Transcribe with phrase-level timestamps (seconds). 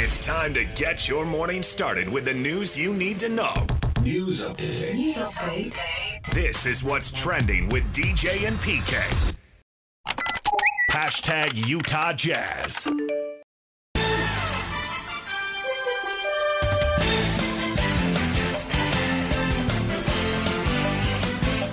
[0.00, 3.52] It's time to get your morning started with the news you need to know.
[4.00, 4.94] News update.
[4.94, 5.76] News update.
[6.32, 9.34] This is what's trending with DJ and PK.
[10.92, 12.86] Hashtag Utah Jazz.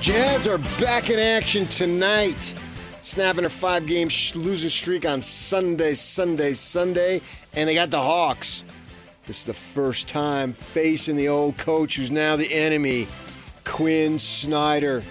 [0.02, 2.56] Jazz are back in action tonight,
[3.02, 7.22] snapping a five game sh- losing streak on Sunday, Sunday, Sunday,
[7.56, 8.64] and they got the Hawks.
[9.26, 13.08] This is the first time facing the old coach who's now the enemy,
[13.64, 15.04] Quinn Snyder.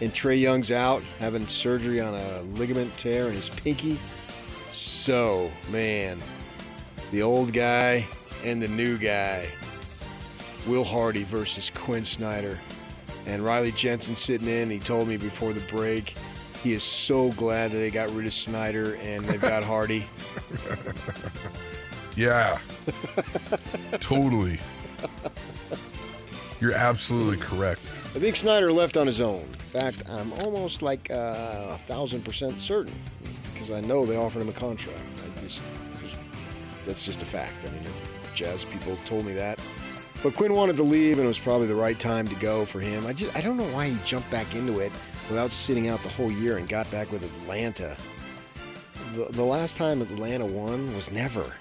[0.00, 3.98] And Trae Young's out, having surgery on a ligament tear in his pinky.
[4.70, 6.20] So, man,
[7.10, 8.06] the old guy
[8.44, 9.48] and the new guy.
[10.66, 12.58] Will Hardy versus Quinn Snyder.
[13.26, 16.14] And Riley Jensen sitting in, he told me before the break,
[16.62, 20.06] he is so glad that they got rid of Snyder and they got Hardy.
[22.16, 22.58] Yeah.
[24.00, 24.60] totally.
[26.60, 27.82] You're absolutely correct.
[28.14, 29.42] I think Snyder left on his own.
[29.42, 32.94] In fact, I'm almost like uh, a thousand percent certain
[33.52, 34.98] because I know they offered him a contract.
[35.24, 35.62] I just,
[36.84, 37.66] that's just a fact.
[37.66, 37.82] I mean,
[38.34, 39.58] Jazz people told me that.
[40.22, 42.80] But Quinn wanted to leave, and it was probably the right time to go for
[42.80, 43.04] him.
[43.04, 44.90] I just, I don't know why he jumped back into it
[45.28, 47.96] without sitting out the whole year and got back with Atlanta.
[49.14, 51.52] The, the last time Atlanta won was never.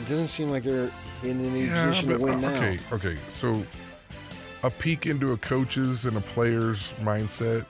[0.00, 0.90] It doesn't seem like they're
[1.22, 2.56] in any position to win uh, now.
[2.56, 3.16] okay, okay.
[3.28, 3.64] So
[4.62, 7.64] a peek into a coach's and a player's mindset.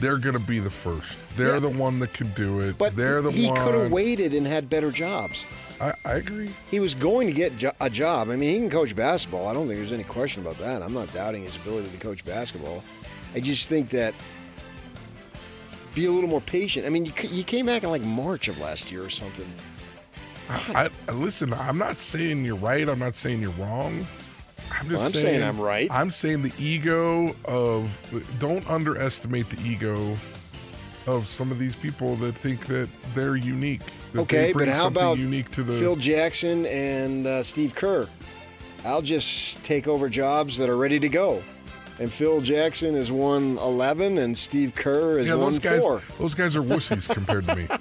[0.00, 1.28] They're gonna be the first.
[1.36, 1.58] They're Yeah.
[1.60, 2.78] the one that can do it.
[2.78, 3.56] But they're the he one.
[3.58, 5.44] He could have waited and had better jobs.
[5.80, 6.50] I, I agree.
[6.70, 8.30] He was going to get jo- a job.
[8.30, 9.46] I mean, he can coach basketball.
[9.48, 10.82] I don't think there's any question about that.
[10.82, 12.82] I'm not doubting his ability to coach basketball.
[13.34, 14.12] I just think that
[15.94, 16.86] be a little more patient.
[16.86, 19.50] I mean, you, you came back in like March of last year or something.
[20.48, 21.52] I, I listen.
[21.52, 22.88] I'm not saying you're right.
[22.88, 24.06] I'm not saying you're wrong.
[24.70, 25.88] I'm just Well, I'm saying I'm right.
[25.90, 28.00] I'm saying the ego of
[28.38, 30.16] don't underestimate the ego
[31.06, 33.80] of some of these people that think that they're unique.
[34.12, 37.74] that they Okay, bring but how about unique to the Phil Jackson and uh, Steve
[37.74, 38.06] Kerr?
[38.84, 41.42] I'll just take over jobs that are ready to go.
[41.98, 45.80] And Phil Jackson has won 11, and Steve Kerr has yeah, won those guys.
[45.80, 46.00] four.
[46.18, 47.66] Those guys are wussies compared to me.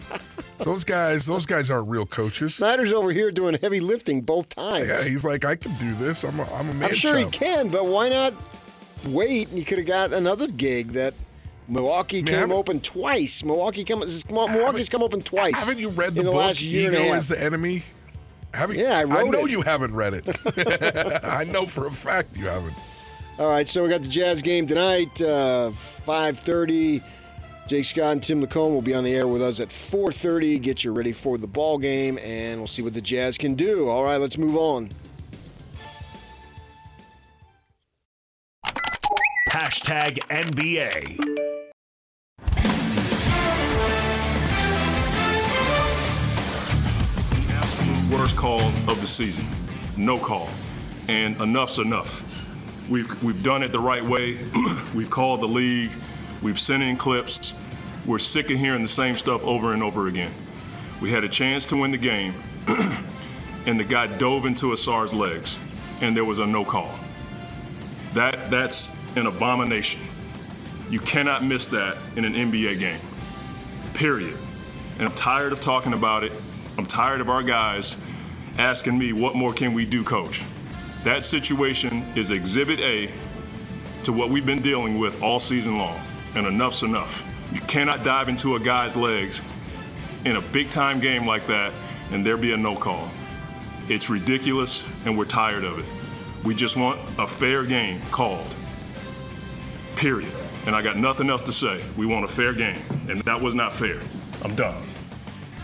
[0.59, 1.25] Those guys.
[1.25, 2.56] Those guys aren't real coaches.
[2.56, 4.88] Snyder's over here doing heavy lifting both times.
[4.88, 6.23] Yeah, he's like, I can do this.
[6.23, 6.90] I'm a, I'm a man.
[6.90, 8.34] I'm sure he can, but why not
[9.06, 9.50] wait?
[9.50, 11.13] And he could have got another gig that
[11.67, 13.44] Milwaukee Man, came open twice.
[13.44, 15.59] Milwaukee come, Milwaukee's come open twice.
[15.59, 17.17] Haven't you read the the book last year Ego and a half?
[17.19, 17.84] is the Enemy?
[18.53, 19.51] Haven't, Yeah, I wrote know it.
[19.51, 20.25] you haven't read it.
[21.23, 22.73] I know for a fact you haven't.
[23.38, 27.03] All right, so we got the Jazz game tonight, uh, 5:30.
[27.67, 30.57] Jake Scott and Tim Lacombe will be on the air with us at 4:30.
[30.57, 33.89] Get you ready for the ball game, and we'll see what the Jazz can do.
[33.89, 34.89] All right, let's move on.
[39.50, 41.17] Hashtag NBA.
[48.09, 49.45] worst call of the season.
[49.97, 50.49] No call.
[51.09, 52.23] And enough's enough.
[52.89, 54.38] We've, we've done it the right way.
[54.95, 55.91] we've called the league.
[56.42, 57.53] We've sent in clips.
[58.06, 60.31] We're sick of hearing the same stuff over and over again.
[61.02, 62.34] We had a chance to win the game,
[63.66, 65.59] and the guy dove into Ausar's legs,
[66.02, 66.94] and there was a no call.
[68.14, 70.02] That, that's an abomination.
[70.90, 73.02] You cannot miss that in an NBA game.
[73.94, 74.38] Period.
[74.97, 76.31] And I'm tired of talking about it.
[76.78, 77.96] I'm tired of our guys
[78.58, 80.44] asking me, what more can we do, coach?
[81.03, 83.12] That situation is exhibit A
[84.03, 86.00] to what we've been dealing with all season long.
[86.36, 87.26] And enough's enough.
[87.54, 89.42] You cannot dive into a guy's legs
[90.26, 91.72] in a big time game like that
[92.12, 93.10] and there be a no call.
[93.90, 95.86] It's ridiculous and we're tired of it.
[96.44, 98.54] We just want a fair game called.
[99.96, 100.32] Period.
[100.66, 101.82] And I got nothing else to say.
[101.96, 102.80] We want a fair game.
[103.09, 104.00] And that was not fair.
[104.44, 104.84] I'm done.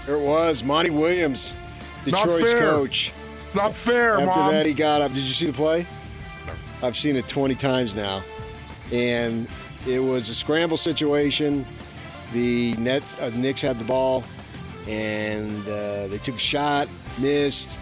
[0.05, 1.55] There it was, Monty Williams,
[2.07, 2.71] Not Detroit's fair.
[2.71, 3.13] coach.
[3.45, 4.51] It's not fair, After mom.
[4.51, 5.09] that, he got up.
[5.13, 5.85] Did you see the play?
[6.81, 8.23] I've seen it 20 times now.
[8.91, 9.47] And
[9.87, 11.65] it was a scramble situation.
[12.31, 14.23] The Nets, uh, Knicks had the ball,
[14.87, 16.87] and uh, they took a shot,
[17.19, 17.79] missed,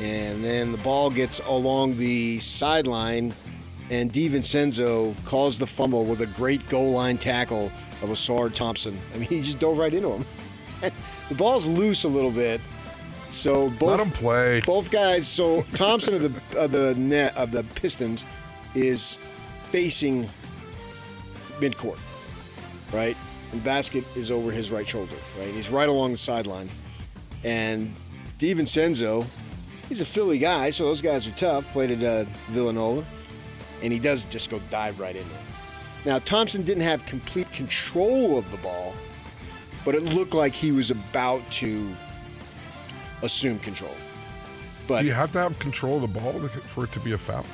[0.00, 3.34] and then the ball gets along the sideline,
[3.90, 7.66] and DiVincenzo calls the fumble with a great goal line tackle
[8.02, 8.98] of Ausar Thompson.
[9.14, 10.24] I mean, he just dove right into him.
[11.28, 12.60] the ball's loose a little bit,
[13.28, 14.60] so both Let him play.
[14.64, 15.26] both guys.
[15.26, 18.24] So Thompson of the of the net of the Pistons
[18.74, 19.18] is
[19.70, 20.28] facing
[21.60, 21.98] midcourt,
[22.92, 23.16] right?
[23.52, 25.48] And basket is over his right shoulder, right?
[25.52, 26.68] He's right along the sideline,
[27.44, 27.94] and
[28.38, 29.26] DiVincenzo,
[29.88, 31.70] he's a Philly guy, so those guys are tough.
[31.72, 33.06] Played at uh, Villanova,
[33.82, 35.40] and he does just go dive right into it.
[36.04, 38.94] Now Thompson didn't have complete control of the ball,
[39.84, 41.94] but it looked like he was about to
[43.22, 43.94] assume control.
[44.86, 47.18] But Do you have to have control of the ball for it to be a
[47.18, 47.46] foul?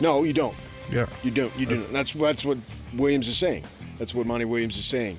[0.00, 0.56] no, you don't.
[0.90, 1.06] Yeah.
[1.22, 1.56] You don't.
[1.56, 1.92] You don't.
[1.92, 2.58] That's that's what
[2.94, 3.64] Williams is saying.
[3.98, 5.18] That's what Monty Williams is saying.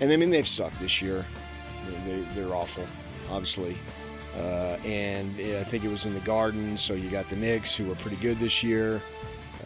[0.00, 1.24] And I mean, they've sucked this year.
[2.06, 2.84] They, they're awful,
[3.30, 3.76] obviously.
[4.36, 6.76] Uh, and yeah, I think it was in the Garden.
[6.76, 9.02] So you got the Knicks, who were pretty good this year.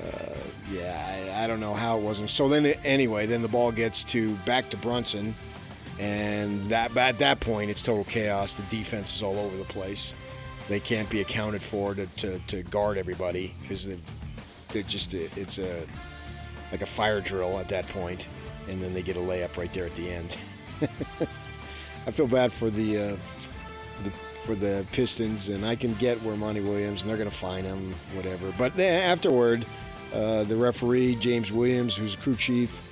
[0.02, 0.34] Uh,
[0.72, 2.30] yeah, I, I don't know how it wasn't.
[2.30, 5.34] So then, anyway, then the ball gets to back to Brunson,
[6.00, 8.54] and that at that point, it's total chaos.
[8.54, 10.14] The defense is all over the place.
[10.68, 13.88] They can't be accounted for to, to, to guard everybody because
[14.74, 15.86] they're, just it's a
[16.70, 18.28] like a fire drill at that point,
[18.68, 20.36] and then they get a layup right there at the end.
[22.06, 23.16] I feel bad for the, uh,
[24.02, 24.10] the
[24.44, 27.64] for the Pistons, and I can get where Monty Williams, and they're going to fine
[27.64, 28.52] him, whatever.
[28.58, 29.64] But then afterward,
[30.12, 32.82] uh, the referee James Williams, who's crew chief,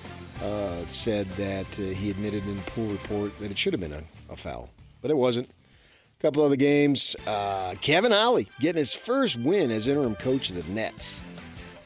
[0.43, 3.93] uh, said that uh, he admitted in the pool report that it should have been
[3.93, 4.71] a, a foul,
[5.03, 5.49] but it wasn't.
[5.49, 7.17] A couple other games.
[7.27, 11.25] Uh, Kevin Ollie getting his first win as interim coach of the Nets.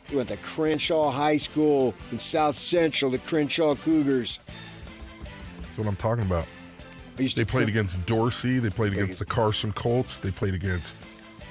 [0.08, 4.40] He went to Crenshaw High School in South Central, the Crenshaw Cougars.
[5.58, 6.46] That's what I'm talking about.
[7.16, 8.58] They to played against Dorsey.
[8.58, 10.18] They played against the Carson Colts.
[10.18, 11.04] They played against.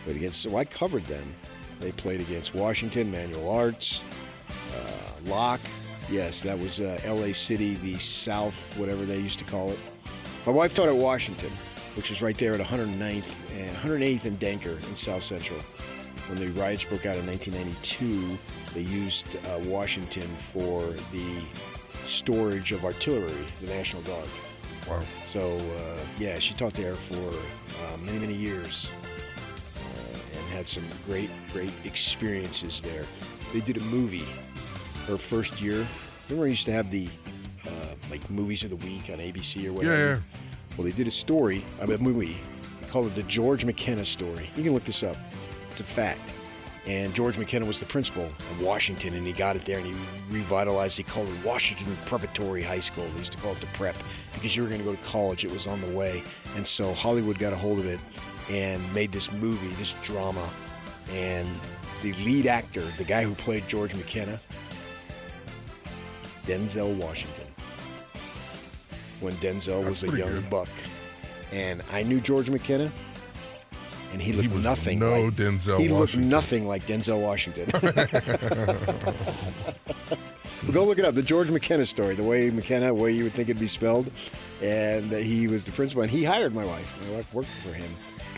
[0.04, 0.42] played against.
[0.42, 1.34] So I covered them.
[1.80, 4.04] They played against Washington, Manual Arts,
[4.50, 5.62] uh, Locke.
[6.10, 7.34] Yes, that was uh, L.A.
[7.34, 9.80] City, the South, whatever they used to call it.
[10.46, 11.51] My wife taught at Washington,
[11.96, 13.25] which was right there at 109th
[13.56, 15.60] and 108th and Denker in South Central.
[16.27, 18.38] When the riots broke out in 1992,
[18.74, 20.81] they used uh, Washington for
[21.12, 21.42] the
[22.04, 24.27] storage of artillery, the National Guard.
[24.88, 25.01] Wow.
[25.24, 28.89] So uh, yeah, she taught there for uh, many many years
[29.77, 33.06] uh, and had some great great experiences there.
[33.54, 34.27] They did a movie
[35.07, 35.86] her first year.
[36.27, 37.07] Remember, we used to have the
[37.68, 37.72] uh,
[38.10, 39.95] like movies of the week on ABC or whatever.
[39.95, 40.19] Yeah, yeah.
[40.77, 42.38] Well, they did a story, I mean, a movie.
[42.89, 44.50] Called it the George McKenna story.
[44.56, 45.18] You can look this up.
[45.75, 46.33] It's a fact.
[46.88, 49.94] And George McKenna was the principal of Washington, and he got it there and he
[50.30, 50.95] revitalized.
[50.95, 53.04] He called it Washington Preparatory High School.
[53.10, 53.94] They used to call it the Prep
[54.33, 55.44] because you were going to go to college.
[55.44, 56.24] It was on the way,
[56.56, 58.00] and so Hollywood got a hold of it
[58.50, 60.50] and made this movie, this drama.
[61.12, 61.50] And
[62.01, 64.39] the lead actor, the guy who played George McKenna,
[66.45, 67.48] Denzel Washington.
[69.19, 70.50] When Denzel That's was a young good.
[70.50, 70.69] buck,
[71.51, 72.94] and I knew George McKenna,
[74.16, 76.30] and he looked was nothing no like Denzel He looked Washington.
[76.30, 77.66] nothing like Denzel Washington.
[80.72, 81.14] Go look it up.
[81.16, 82.16] The George McKenna story.
[82.16, 84.10] The way McKenna, the way you would think it'd be spelled,
[84.62, 87.00] and that he was the principal, and he hired my wife.
[87.10, 87.92] My wife worked for him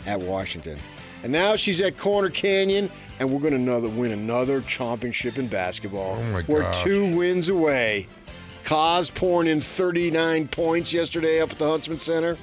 [0.04, 0.78] at Washington,
[1.22, 2.90] and now she's at Corner Canyon,
[3.20, 6.16] and we're going to another win another championship in basketball.
[6.18, 6.82] Oh my We're gosh.
[6.82, 8.08] two wins away.
[8.64, 12.36] Kaz pouring in 39 points yesterday up at the Huntsman Center.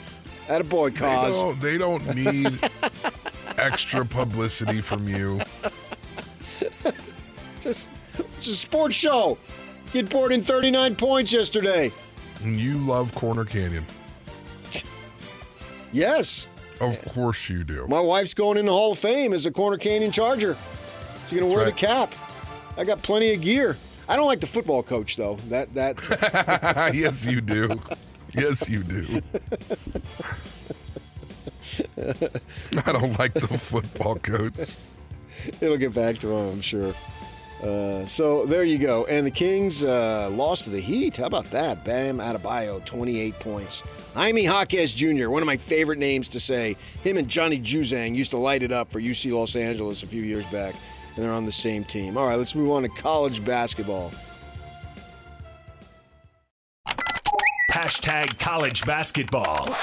[0.47, 1.43] At a boy, Cos.
[1.59, 2.47] They don't, they don't need
[3.57, 5.39] extra publicity from you.
[7.59, 7.91] Just,
[8.37, 9.37] it's a sports show.
[9.91, 11.91] Kid poured in 39 points yesterday.
[12.43, 13.85] And you love Corner Canyon.
[15.93, 16.49] Yes.
[16.81, 17.87] Of course you do.
[17.87, 20.57] My wife's going in the Hall of Fame as a Corner Canyon Charger.
[21.27, 21.67] She's gonna wear right.
[21.67, 22.13] the cap.
[22.75, 23.77] I got plenty of gear.
[24.09, 25.35] I don't like the football coach though.
[25.47, 27.69] That that yes, you do.
[28.33, 29.21] Yes, you do.
[32.85, 34.53] I don't like the football coach.
[35.61, 36.93] it'll get back to him, I'm sure.
[37.63, 39.05] Uh, so there you go.
[39.05, 41.17] And the Kings uh, lost to the Heat.
[41.17, 41.83] How about that?
[41.83, 43.81] Bam Adebayo, 28 points.
[44.13, 46.75] Jaime Jaquez Jr., one of my favorite names to say.
[47.03, 50.21] Him and Johnny Juzang used to light it up for UC Los Angeles a few
[50.21, 50.75] years back,
[51.15, 52.17] and they're on the same team.
[52.17, 54.11] All right, let's move on to college basketball.
[57.71, 59.75] Hashtag college basketball.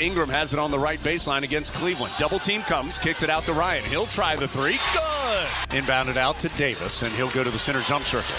[0.00, 2.12] Ingram has it on the right baseline against Cleveland.
[2.18, 3.84] Double team comes, kicks it out to Ryan.
[3.84, 4.78] He'll try the three.
[4.92, 5.46] Good.
[5.76, 8.36] Inbounded out to Davis, and he'll go to the center jump circle.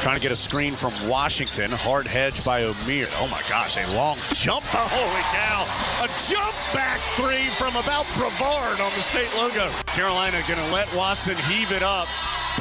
[0.00, 1.72] Trying to get a screen from Washington.
[1.72, 3.10] Hard hedge by O'Meara.
[3.18, 4.64] Oh my gosh, a long jump.
[4.68, 5.66] Holy cow.
[6.04, 9.68] A jump back three from about Brevard on the state logo.
[9.86, 12.06] Carolina going to let Watson heave it up.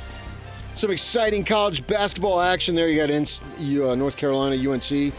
[0.76, 2.90] Some exciting college basketball action there.
[2.90, 3.26] You got in,
[3.60, 5.14] you, uh, North Carolina, UNC.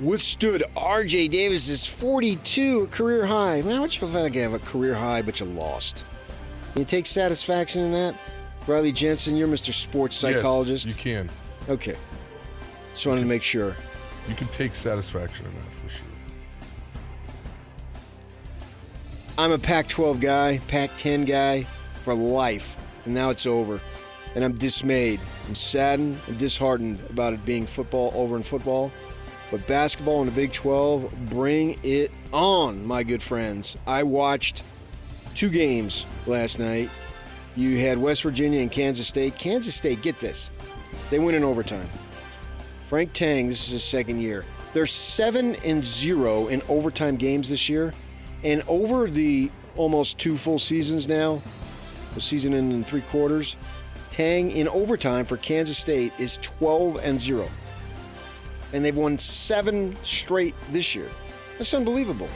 [0.00, 1.28] withstood R.J.
[1.28, 3.62] Davis's 42 career high.
[3.62, 6.04] Man, much of a have a career high, but you lost?
[6.72, 8.14] Can you take satisfaction in that?
[8.66, 9.72] Riley Jensen, you're Mr.
[9.72, 10.86] Sports Yes, Psychologist.
[10.86, 11.28] you can.
[11.68, 11.96] okay.
[12.92, 13.74] Just wanted to make sure.
[14.28, 16.06] You can take satisfaction in that for sure.
[19.36, 21.64] I'm a Pac 12 guy, Pac 10 guy
[22.02, 23.80] for life, and now it's over.
[24.34, 25.20] And I'm dismayed.
[25.48, 28.90] I'm saddened and disheartened about it being football over in football.
[29.50, 33.76] But basketball in the Big 12, bring it on, my good friends.
[33.86, 34.64] I watched
[35.34, 36.90] two games last night.
[37.56, 39.38] You had West Virginia and Kansas State.
[39.38, 40.50] Kansas State, get this,
[41.10, 41.88] they win in overtime.
[42.82, 44.44] Frank Tang, this is his second year.
[44.72, 47.94] They're seven and zero in overtime games this year,
[48.42, 51.40] and over the almost two full seasons now,
[52.14, 53.56] the season in three quarters,
[54.14, 57.50] Tang in overtime for Kansas State is 12 and zero,
[58.72, 61.10] and they've won seven straight this year.
[61.58, 62.28] That's unbelievable.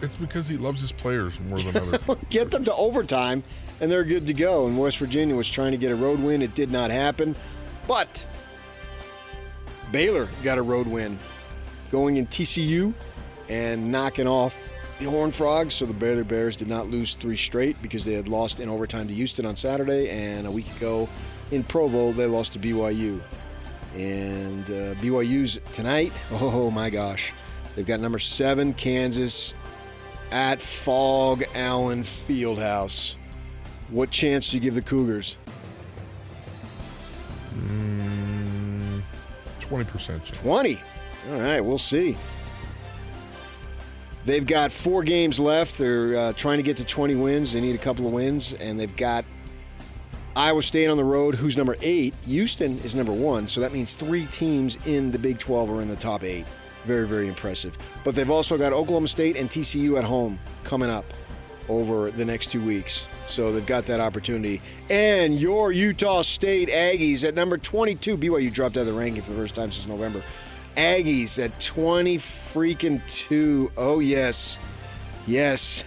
[0.00, 2.16] It's because he loves his players more than others.
[2.30, 3.42] Get them to overtime,
[3.82, 4.66] and they're good to go.
[4.66, 6.40] And West Virginia was trying to get a road win.
[6.40, 7.36] It did not happen.
[7.86, 8.26] But
[9.92, 11.18] Baylor got a road win
[11.90, 12.94] going in TCU
[13.50, 14.56] and knocking off
[15.00, 15.74] the Horned Frogs.
[15.74, 19.08] So the Baylor Bears did not lose three straight because they had lost in overtime
[19.08, 20.10] to Houston on Saturday.
[20.10, 21.08] And a week ago
[21.50, 23.20] in Provo, they lost to BYU.
[23.94, 27.32] And uh, BYU's tonight, oh my gosh.
[27.74, 29.54] They've got number seven, Kansas,
[30.30, 33.14] at Phog Allen Fieldhouse.
[33.88, 35.36] What chance do you give the Cougars?
[39.60, 40.38] Twenty percent chance.
[40.40, 40.80] 20.
[41.30, 42.16] All right, we'll see.
[44.24, 45.78] They've got four games left.
[45.78, 47.52] They're uh, trying to get to 20 wins.
[47.52, 49.24] They need a couple of wins, and they've got
[50.36, 52.14] Iowa State on the road, who's number eight.
[52.26, 55.88] Houston is number one, so that means three teams in the Big 12 are in
[55.88, 56.46] the top eight.
[56.84, 57.76] Very, very impressive.
[58.04, 61.04] But they've also got Oklahoma State and TCU at home coming up
[61.68, 63.08] over the next two weeks.
[63.26, 64.60] So they've got that opportunity.
[64.88, 68.16] And your Utah State Aggies at number 22.
[68.16, 70.22] BYU dropped out of the ranking for the first time since November.
[70.76, 73.70] Aggies at 20 freaking 2.
[73.76, 74.58] Oh, yes.
[75.26, 75.84] Yes.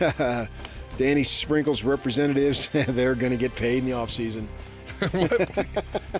[0.98, 4.48] Danny Sprinkle's representatives, they're going to get paid in the offseason.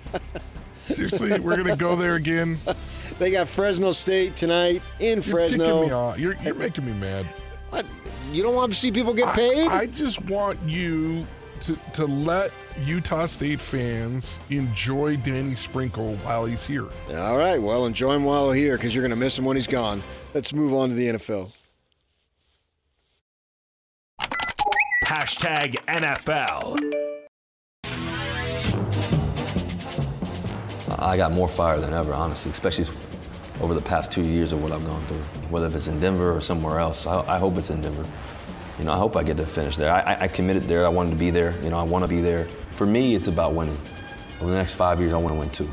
[0.88, 2.58] Seriously, we're gonna go there again.
[3.18, 6.16] They got Fresno State tonight in You're Fresno.
[6.16, 7.26] You're, you're making me mad.
[7.70, 7.86] What?
[8.34, 9.68] You don't want to see people get I- paid?
[9.70, 11.26] I, just want you
[11.64, 12.52] to to let
[12.84, 16.88] Utah State fans enjoy Danny Sprinkle while he's here.
[17.16, 19.56] All right, well, enjoy him while he's here because you're going to miss him when
[19.56, 20.02] he's gone.
[20.34, 21.56] Let's move on to the NFL.
[25.06, 26.80] Hashtag NFL.
[31.00, 32.86] I got more fire than ever, honestly, especially
[33.62, 35.18] over the past two years of what I've gone through.
[35.50, 38.06] Whether if it's in Denver or somewhere else, I, I hope it's in Denver.
[38.80, 39.92] You know, I hope I get to finish there.
[39.92, 40.86] I, I- I committed there.
[40.86, 41.54] I wanted to be there.
[41.64, 42.46] You know, I want to be there.
[42.72, 43.78] For me, it's about winning.
[44.42, 45.70] Over the next five years, I want to win two.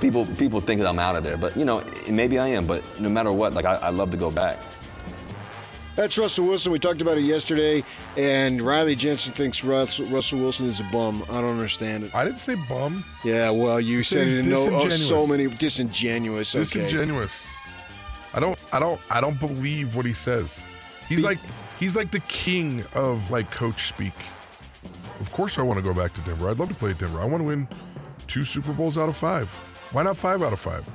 [0.00, 2.66] People, people think that I'm out of there, but you know, maybe I am.
[2.66, 4.58] But no matter what, like I, I love to go back.
[5.96, 6.72] That's Russell Wilson.
[6.72, 7.84] We talked about it yesterday,
[8.16, 11.22] and Riley Jensen thinks Russell, Russell Wilson is a bum.
[11.28, 12.14] I don't understand it.
[12.14, 13.04] I didn't say bum.
[13.24, 16.54] Yeah, well, you said it in no, oh, so many disingenuous.
[16.54, 16.62] Okay.
[16.62, 17.46] Disingenuous.
[18.32, 18.58] I don't.
[18.72, 19.00] I don't.
[19.10, 20.62] I don't believe what he says.
[21.08, 21.38] He's Be- like.
[21.80, 24.12] He's like the king of like coach speak.
[25.18, 26.50] Of course, I want to go back to Denver.
[26.50, 27.20] I'd love to play at Denver.
[27.20, 27.66] I want to win
[28.26, 29.48] two Super Bowls out of five.
[29.92, 30.86] Why not five out of five?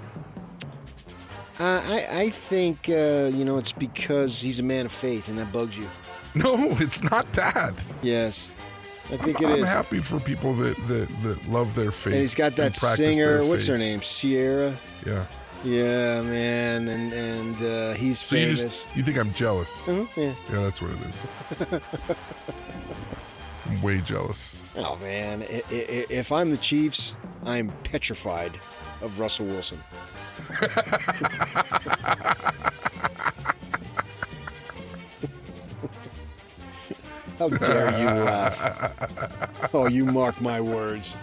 [1.59, 5.37] Uh, I, I think uh, you know it's because he's a man of faith, and
[5.39, 5.89] that bugs you.
[6.35, 7.81] No, it's not that.
[8.01, 8.51] Yes,
[9.09, 9.69] I think I'm, it I'm is.
[9.69, 12.13] happy for people that, that that love their faith.
[12.13, 13.45] And he's got that singer.
[13.45, 14.01] What's her name?
[14.01, 14.75] Ciara.
[15.05, 15.25] Yeah.
[15.63, 18.59] Yeah, man, and and uh, he's So you famous.
[18.85, 19.69] just you think I'm jealous?
[19.85, 20.33] Mhm, yeah.
[20.51, 21.19] Yeah, that's what it is.
[23.69, 24.61] I'm way jealous.
[24.75, 28.59] Oh man, I- I- if I'm the Chiefs, I'm petrified
[29.01, 29.81] of Russell Wilson.
[37.39, 39.69] How dare you laugh?
[39.73, 41.17] Oh, you mark my words.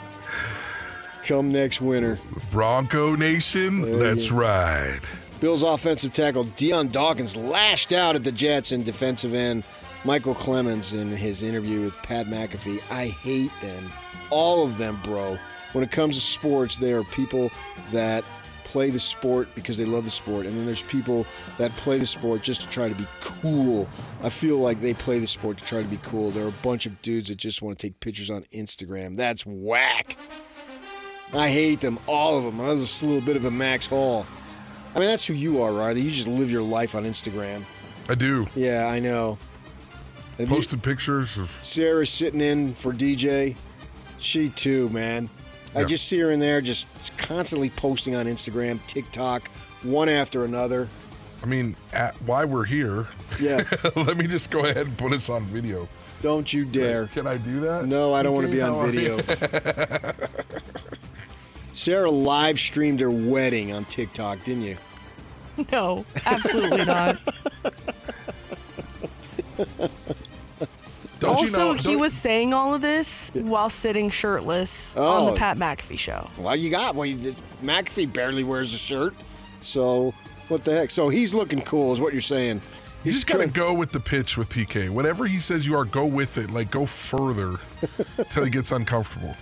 [1.27, 2.19] Come next winter.
[2.51, 5.01] Bronco Nation, let's ride.
[5.41, 9.65] Bills offensive tackle Dion Dawkins lashed out at the Jets and defensive end
[10.05, 12.83] Micheal Clemons in his interview with Pat McAfee.
[12.91, 13.91] I hate them.
[14.31, 15.39] All of them, bro.
[15.73, 17.51] When it comes to sports, there are people
[17.93, 18.25] that
[18.65, 21.27] play the sport because they love the sport, and then there's people
[21.59, 23.89] that play the sport just to try to be cool.
[24.23, 26.31] I feel like they play the sport to try to be cool.
[26.31, 29.15] There are a bunch of dudes that just want to take pictures on Instagram.
[29.15, 30.17] That's whack.
[31.35, 32.59] I hate them, all of them.
[32.59, 34.27] That was just a little bit of a Max Hall.
[34.95, 36.03] I mean, that's who you are, Riley.
[36.03, 37.63] You just live your life on Instagram.
[38.09, 38.47] I do.
[38.55, 39.39] Yeah, I know.
[40.39, 41.51] Have you- Posted pictures of.
[41.63, 43.57] Sarah's sitting in for DJ.
[44.19, 45.31] She too, man.
[45.75, 46.87] I just see her in there, just
[47.17, 49.49] constantly posting on Instagram, TikTok,
[49.83, 50.87] one after another.
[51.43, 53.09] I mean, at, why we're here.
[53.41, 53.63] Yeah.
[53.97, 55.89] Let me just go ahead and put us on video.
[56.21, 57.07] Don't you dare.
[57.09, 57.87] Can I do that?
[57.87, 59.17] No, I don't want to be on video.
[61.87, 61.93] you?
[61.93, 64.77] Sarah live streamed her wedding on TikTok, didn't you?
[65.71, 67.17] No, absolutely not.
[71.21, 71.73] Don't you also, know?
[71.75, 75.31] he don't- was saying all of this while sitting shirtless on Oh.
[75.33, 76.29] the Pat McAfee show.
[76.39, 76.95] Well, you got.
[76.97, 79.15] Well, you did, McAfee barely wears a shirt,
[79.61, 80.13] so
[80.49, 80.91] what the heck?
[80.91, 82.61] So he's looking cool, is what you're saying.
[83.05, 84.89] You just gotta go with the pitch with PK.
[84.89, 86.51] Whatever he says you are, go with it.
[86.51, 87.59] Like go further
[88.31, 89.35] till he gets uncomfortable.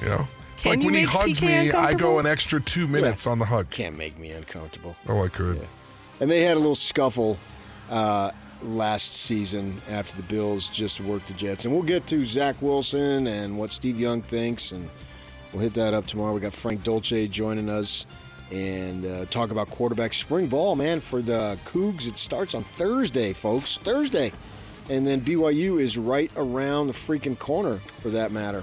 [0.00, 0.28] You know,
[0.62, 3.40] it's Can like when he hugs PK me, I go an extra two minutes on
[3.40, 3.68] the hug.
[3.70, 4.94] Can't make me uncomfortable.
[5.08, 5.66] Oh, I could.
[6.20, 7.36] And they had a little scuffle
[7.90, 8.30] uh,
[8.62, 11.64] last season after the Bills just worked the Jets.
[11.64, 14.88] And we'll get to Zach Wilson and what Steve Young thinks, and
[15.52, 16.32] we'll hit that up tomorrow.
[16.32, 18.06] We got Frank Dolce joining us
[18.52, 22.06] and uh, talk about quarterback spring ball, man, for the Cougs.
[22.06, 23.78] It starts on Thursday, folks.
[23.78, 24.30] Thursday.
[24.90, 28.62] And then BYU is right around the freaking corner, for that matter.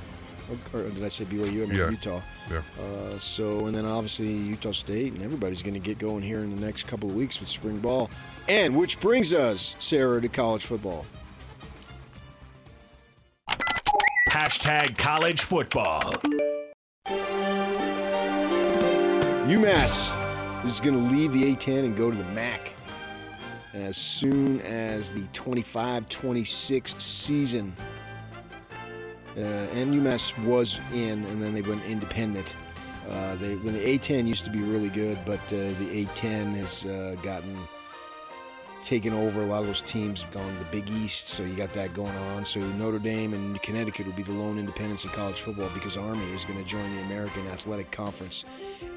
[0.74, 1.63] Or, or did I say BYU?
[1.63, 1.89] I mean Yeah.
[1.89, 2.22] Utah.
[2.50, 2.62] Yeah.
[2.79, 6.56] Uh, so, and then obviously Utah State, and everybody's going to get going here in
[6.56, 8.10] the next couple of weeks with spring ball.
[8.48, 11.06] And which brings us, Sarah, to college football.
[14.29, 16.01] Hashtag college football.
[19.50, 20.13] UMass
[20.65, 22.75] is going to leave the A10 and go to the MAC
[23.74, 27.74] as soon as the 25 26 season.
[29.38, 29.41] Uh,
[29.75, 32.55] and UMass was in, and then they went independent.
[33.09, 36.86] Uh, they when the A10 used to be really good, but uh, the A10 has
[36.86, 37.57] uh, gotten
[38.81, 39.41] taken over.
[39.41, 41.94] A lot of those teams have gone to the Big East, so you got that
[41.94, 42.46] going on.
[42.46, 46.31] So Notre Dame and Connecticut will be the lone independents in college football because Army
[46.31, 48.46] is going to join the American Athletic Conference.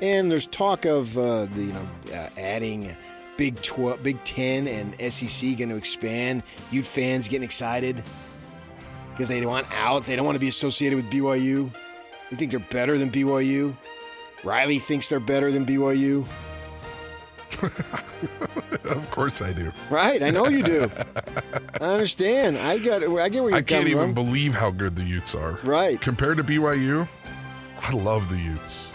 [0.00, 2.96] And there's talk of uh, the you know uh, adding
[3.36, 6.42] Big 12, Big 10, and SEC going to expand.
[6.70, 8.02] Ute fans getting excited
[9.12, 10.04] because they want out.
[10.04, 11.70] They don't want to be associated with BYU.
[12.30, 13.76] They think they're better than BYU.
[14.44, 16.26] Riley thinks they're better than BYU.
[18.84, 19.72] Of course I do.
[19.90, 20.90] Right, I know you do.
[21.80, 22.58] I understand.
[22.58, 23.02] I got.
[23.02, 24.14] I get where you're I can't even from.
[24.14, 25.58] believe how good the Utes are.
[25.62, 26.00] Right.
[26.00, 27.08] Compared to BYU,
[27.80, 28.90] I love the Utes.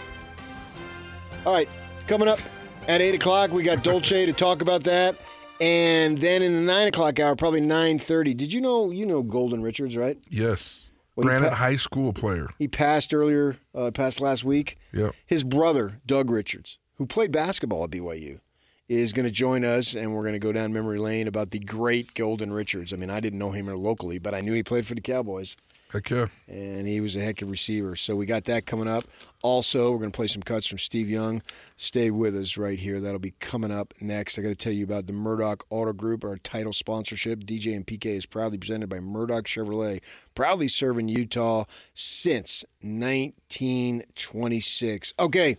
[1.46, 1.68] All right,
[2.06, 2.38] coming up
[2.86, 5.16] at eight o'clock, we got Dolce to talk about that,
[5.60, 8.34] and then in the nine o'clock hour, probably nine thirty.
[8.34, 8.90] Did you know?
[8.90, 10.18] You know Golden Richards, right?
[10.28, 10.90] Yes.
[11.16, 12.48] Well, Granite pa- High School player.
[12.58, 14.76] He passed earlier, uh, passed last week.
[14.92, 15.14] Yep.
[15.26, 18.40] His brother, Doug Richards, who played basketball at BYU,
[18.88, 21.58] is going to join us, and we're going to go down memory lane about the
[21.58, 22.92] great Golden Richards.
[22.92, 25.56] I mean, I didn't know him locally, but I knew he played for the Cowboys.
[25.90, 26.26] Heck yeah.
[26.46, 27.96] and he was a heck of a receiver.
[27.96, 29.04] So we got that coming up.
[29.42, 31.40] Also, we're going to play some cuts from Steve Young.
[31.76, 33.00] Stay with us right here.
[33.00, 34.38] That'll be coming up next.
[34.38, 37.44] I got to tell you about the Murdock Auto Group, our title sponsorship.
[37.44, 40.02] DJ and PK is proudly presented by Murdock Chevrolet,
[40.34, 45.14] proudly serving Utah since 1926.
[45.18, 45.56] Okay.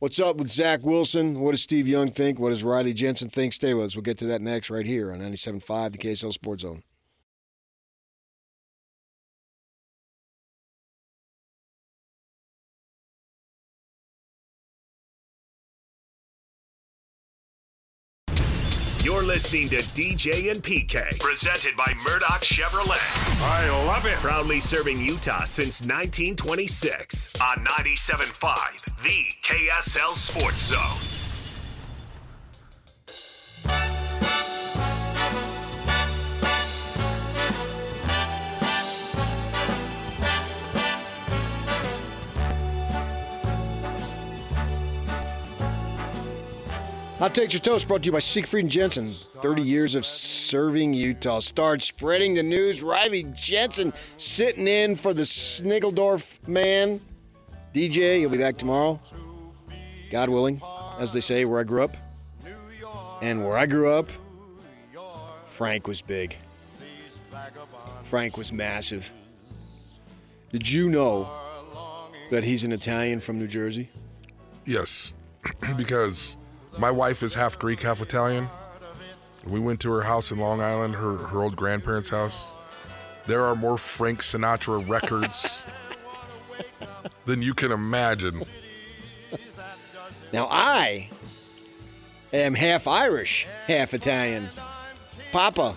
[0.00, 1.38] What's up with Zach Wilson?
[1.38, 2.40] What does Steve Young think?
[2.40, 3.52] What does Riley Jensen think?
[3.52, 3.94] Stay with us.
[3.94, 6.82] We'll get to that next right here on 97.5, the KSL Sports Zone.
[19.32, 23.40] Listening to DJ and PK, presented by Murdock Chevrolet.
[23.42, 24.16] I love it.
[24.16, 31.12] Proudly serving Utah since 1926 on 97.5, the KSL Sports Zone.
[47.22, 49.14] Hot Takes Your Toast brought to you by Siegfried and Jensen.
[49.14, 51.38] 30 years of serving Utah.
[51.38, 52.82] Start spreading the news.
[52.82, 57.00] Riley Jensen sitting in for the Snigeldorf man.
[57.72, 59.00] DJ, you'll be back tomorrow.
[60.10, 60.60] God willing,
[60.98, 61.96] as they say, where I grew up.
[63.22, 64.08] And where I grew up,
[65.44, 66.36] Frank was big.
[68.02, 69.12] Frank was massive.
[70.50, 71.30] Did you know
[72.30, 73.90] that he's an Italian from New Jersey?
[74.64, 75.12] Yes,
[75.76, 76.36] because
[76.78, 78.48] my wife is half Greek, half Italian.
[79.44, 82.46] We went to her house in Long Island, her, her old grandparents' house.
[83.26, 85.62] There are more Frank Sinatra records
[87.26, 88.42] than you can imagine.
[90.32, 91.10] Now, I
[92.32, 94.48] am half Irish, half Italian.
[95.30, 95.76] Papa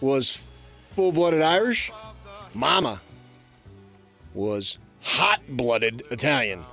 [0.00, 0.46] was
[0.88, 1.90] full blooded Irish.
[2.54, 3.00] Mama
[4.34, 6.64] was hot blooded Italian.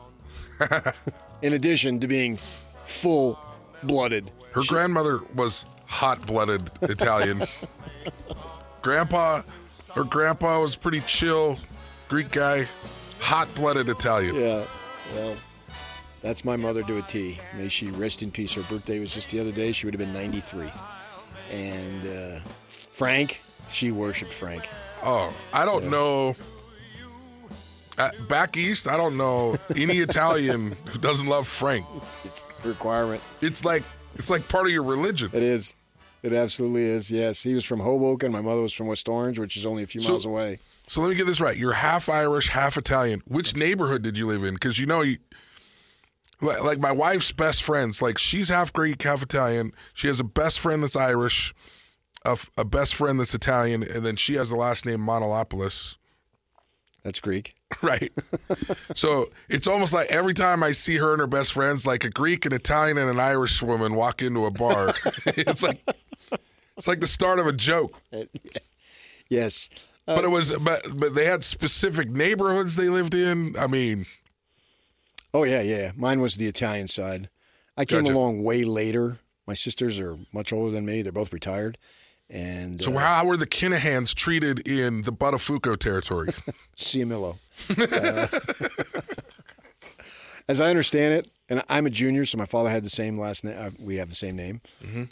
[1.42, 2.38] In addition to being
[2.90, 3.40] full
[3.84, 4.32] blooded.
[4.54, 7.44] Her grandmother was hot blooded Italian.
[8.82, 9.42] grandpa,
[9.96, 11.58] her grandpa was pretty chill,
[12.08, 12.66] Greek guy,
[13.20, 14.36] hot blooded Italian.
[14.36, 14.64] Yeah,
[15.16, 15.36] well,
[16.22, 17.40] that's my mother to a T.
[17.56, 18.54] May she rest in peace.
[18.56, 19.72] Her birthday was just the other day.
[19.72, 20.72] She would have been 93.
[21.52, 22.40] And uh,
[22.92, 24.68] Frank, she worshipped Frank.
[25.04, 26.36] Oh, I don't know.
[28.00, 31.86] Uh, back east, I don't know any Italian who doesn't love Frank.
[32.24, 33.22] It's a requirement.
[33.42, 33.84] It's like
[34.16, 35.30] it's like part of your religion.
[35.34, 35.76] It is.
[36.24, 37.12] It absolutely is.
[37.12, 38.32] Yes, he was from Hoboken.
[38.32, 40.60] My mother was from West Orange, which is only a few So- miles away.
[40.88, 41.56] So let me get this right.
[41.56, 43.22] You're half Irish, half Italian.
[43.28, 44.56] Which neighborhood did you live in?
[44.56, 45.18] Because you know, you,
[46.42, 49.72] like my wife's best friends, like she's half Greek, half Italian.
[49.94, 51.54] She has a best friend that's Irish,
[52.26, 55.98] a best friend that's Italian, and then she has the last name Monolopoulos.
[57.04, 57.54] That's Greek.
[57.82, 58.10] Right.
[58.94, 62.10] so it's almost like every time I see her and her best friends, like a
[62.10, 64.90] Greek, an Italian, and an Irish woman walk into a bar.
[65.28, 65.80] it's like
[66.76, 67.94] it's like the start of a joke.
[69.30, 69.70] Yes.
[70.08, 73.54] Uh, but it was but but they had specific neighborhoods they lived in.
[73.60, 74.08] I mean,
[75.34, 75.92] Oh yeah, yeah.
[75.96, 77.30] Mine was the Italian side.
[77.78, 78.14] I came Gotcha.
[78.14, 79.20] along way later.
[79.46, 81.02] My sisters are much older than me.
[81.02, 81.78] They're both retired.
[82.30, 86.30] And so uh, how were the Kinahans treated in the Buttafuoco territory?
[86.78, 87.38] Ciamillo.
[87.70, 88.28] Uh,
[90.48, 93.44] as I understand it, and I'm a junior, so my father had the same last
[93.44, 93.56] name.
[93.58, 94.62] Uh, we have the same name,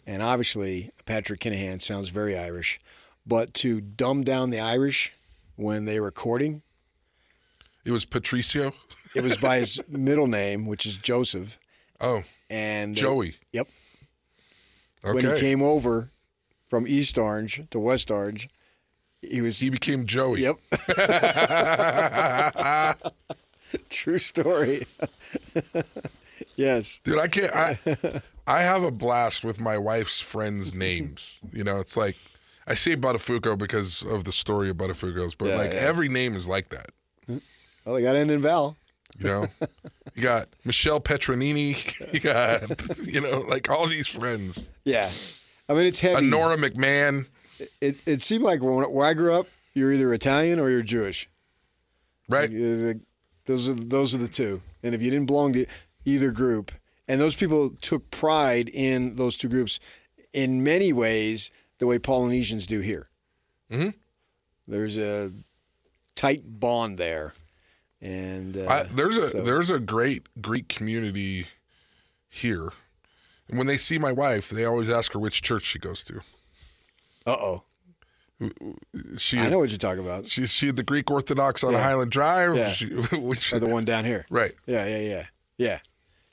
[0.05, 2.79] and obviously Patrick Kinahan sounds very Irish.
[3.25, 5.13] But to dumb down the Irish
[5.55, 6.61] when they were courting,
[7.85, 8.71] it was Patricio.
[9.15, 11.57] it was by his middle name, which is Joseph,
[11.99, 13.35] Oh, and they- Joey.
[13.53, 13.67] Yep.
[15.03, 15.13] Okay.
[15.13, 16.09] When he came over
[16.67, 18.49] from East Orange to West Orange,
[19.21, 20.41] he was he became Joey.
[20.41, 20.57] Yep.
[23.89, 24.85] True story.
[26.55, 26.99] yes.
[27.03, 27.53] Dude, I can't.
[27.55, 27.77] I
[28.47, 31.39] I have a blast with my wife's friends' names.
[31.51, 32.15] You know, it's like
[32.67, 35.79] I say Buttafuoco because of the story of Buttafuocos, but Yeah, like yeah.
[35.79, 36.87] every name is like that.
[37.27, 38.77] Well, they got in in Val.
[39.19, 39.47] You know,
[40.15, 41.75] you got Michelle Petronini.
[42.13, 42.61] You got
[43.07, 44.69] you know like all these friends.
[44.85, 45.09] Yeah.
[45.69, 46.27] I mean, it's A heavy.
[46.29, 47.27] Nora McMahon.
[47.81, 51.29] it, it seemed like when, where I grew up, you're either Italian or you're Jewish.
[52.29, 52.51] Right.
[52.51, 52.97] Like-
[53.45, 54.61] those are those are the two.
[54.83, 55.65] And if you didn't belong to
[56.03, 56.71] either group,
[57.07, 59.79] and those people took pride in those two groups,
[60.33, 63.07] in many ways, the way Polynesians do here.
[63.71, 63.93] Mhm.
[64.67, 65.31] There's a
[66.15, 67.33] tight bond there,
[68.01, 71.47] and uh, I, there's a so- there's a great Greek community
[72.27, 72.71] here.
[73.49, 76.17] And when they see my wife, they always ask her which church she goes to.
[77.25, 77.63] Uh oh.
[79.17, 80.27] She I know what you're talking about.
[80.27, 81.81] She's she the Greek Orthodox on Yeah.
[81.83, 82.55] Highland Drive.
[82.55, 82.71] Yeah.
[82.71, 84.25] She, which, Or the one down here.
[84.29, 84.53] right.
[84.65, 85.25] Yeah, yeah, yeah,
[85.57, 85.79] yeah.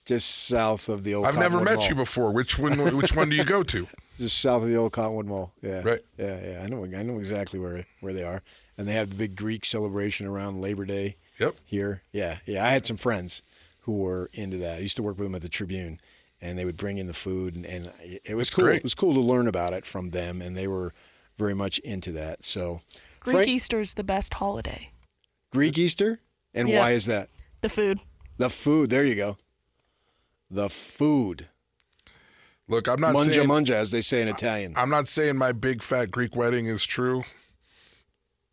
[0.04, 1.26] Just south of the old.
[1.26, 1.88] I've never met Mall.
[1.88, 2.30] you before.
[2.32, 2.78] Which one?
[2.96, 3.88] Which one do you go to?
[4.18, 5.52] Just south of the old Cottonwood Mall.
[5.62, 5.80] Yeah.
[5.82, 6.00] Right.
[6.18, 6.62] Yeah, yeah.
[6.62, 6.84] I know.
[6.84, 8.42] I know exactly where where they are,
[8.76, 11.16] and they have the big Greek celebration around Labor Day.
[11.38, 11.56] Yep.
[11.64, 12.02] Here.
[12.12, 12.66] Yeah, yeah.
[12.66, 13.40] I had some friends
[13.82, 14.76] who were into that.
[14.76, 15.98] I used to work with them at the Tribune,
[16.44, 17.92] and they would bring in the food, and, and
[18.24, 18.64] it was That's cool.
[18.66, 18.76] great.
[18.78, 20.92] It was cool to learn about it from them, and they were
[21.38, 22.44] very much into that.
[22.44, 22.82] So,
[23.20, 24.90] Greek Frank- is the best holiday.
[25.52, 26.20] Greek Easter,
[26.52, 26.80] and Yeah.
[26.80, 27.28] why is that?
[27.60, 28.00] The food.
[28.38, 28.90] The food.
[28.90, 29.38] There you go.
[30.50, 31.48] The food.
[32.68, 34.72] Look, I'm not Munja saying munja, as they say in Italian.
[34.76, 37.22] I'm not saying my big fat Greek wedding is true,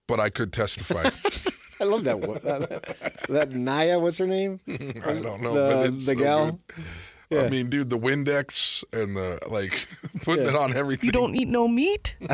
[0.08, 1.04] but I could testify.
[1.82, 2.40] I love that one.
[2.44, 4.60] That, that Naya, what's her name?
[4.68, 6.60] I don't know, The- but it's the so gal?
[6.68, 6.86] good.
[7.34, 9.88] I mean, dude, the Windex and the like
[10.24, 11.08] putting it on everything.
[11.08, 12.16] You don't eat no meat?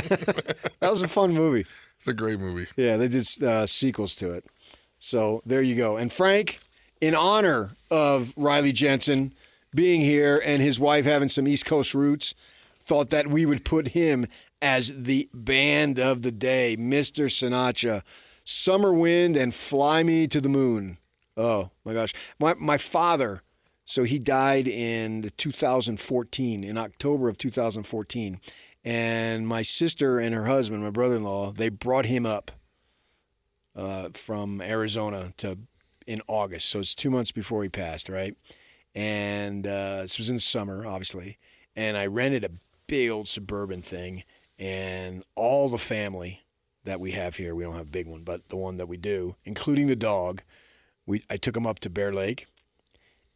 [0.80, 1.66] That was a fun movie.
[1.98, 2.68] It's a great movie.
[2.78, 4.46] Yeah, they did uh, sequels to it.
[5.00, 5.98] So there you go.
[5.98, 6.60] And Frank,
[7.02, 9.34] in honor of Riley Jensen
[9.74, 12.36] being here and his wife having some East Coast roots,
[12.80, 14.28] thought that we would put him
[14.62, 17.26] as the band of the day, Mr.
[17.26, 18.02] Sinatra,
[18.44, 20.98] Summer Wind and Fly Me to the Moon.
[21.36, 22.14] Oh my gosh.
[22.40, 23.44] My my father,
[23.90, 28.42] so he died in the 2014, in October of 2014.
[28.84, 32.52] And my sister and her husband, my brother-in-law, they brought him up
[33.78, 35.60] uh, from Arizona to
[36.06, 36.68] in August.
[36.68, 38.36] So it's two months before he passed, right?
[38.94, 41.38] And uh, this was in summer, obviously.
[41.74, 42.52] And I rented a
[42.88, 44.24] big old suburban thing,
[44.60, 46.44] and all the family
[46.84, 48.98] that we have here, we don't have a big one, but the one that we
[48.98, 50.42] do, including the dog,
[51.06, 52.48] we I took him up to Bear Lake,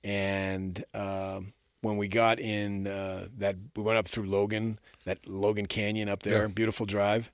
[0.03, 5.65] and um, when we got in uh, that we went up through Logan, that Logan
[5.65, 6.47] Canyon up there, Yeah.
[6.47, 7.31] beautiful drive,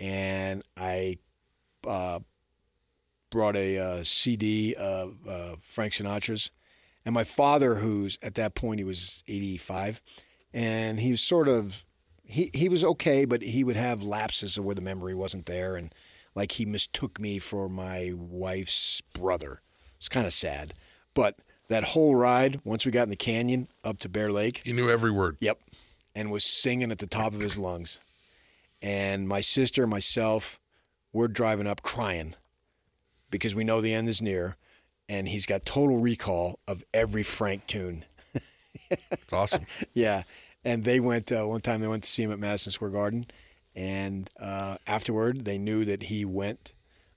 [0.00, 1.18] and I
[1.86, 2.20] uh,
[3.30, 6.50] brought a uh, CD of uh, Frank Sinatra's,
[7.04, 10.00] and my father, who's at that point he was eighty five,
[10.52, 11.84] and he was sort of
[12.24, 15.76] he he was okay, but he would have lapses of where the memory wasn't there,
[15.76, 15.92] and
[16.34, 19.60] like he mistook me for my wife's brother.
[19.96, 20.74] It's kind of sad,
[21.14, 21.36] but
[21.68, 24.90] that whole ride once we got in the canyon up to Bear Lake, He knew
[24.90, 25.36] every word.
[25.40, 25.58] Yep.
[26.14, 27.98] And was singing at the top of his lungs.
[28.80, 30.60] And my sister and myself,
[31.12, 32.34] we're driving up crying
[33.30, 34.56] because we know the end is near.
[35.08, 38.04] And he's got total recall of every Frank tune.
[38.90, 39.64] It's awesome.
[39.92, 40.22] Yeah.
[40.64, 43.26] And they went, uh, one time they went to see him at Madison Square Garden.
[43.76, 46.72] And uh, afterward, they knew that he went.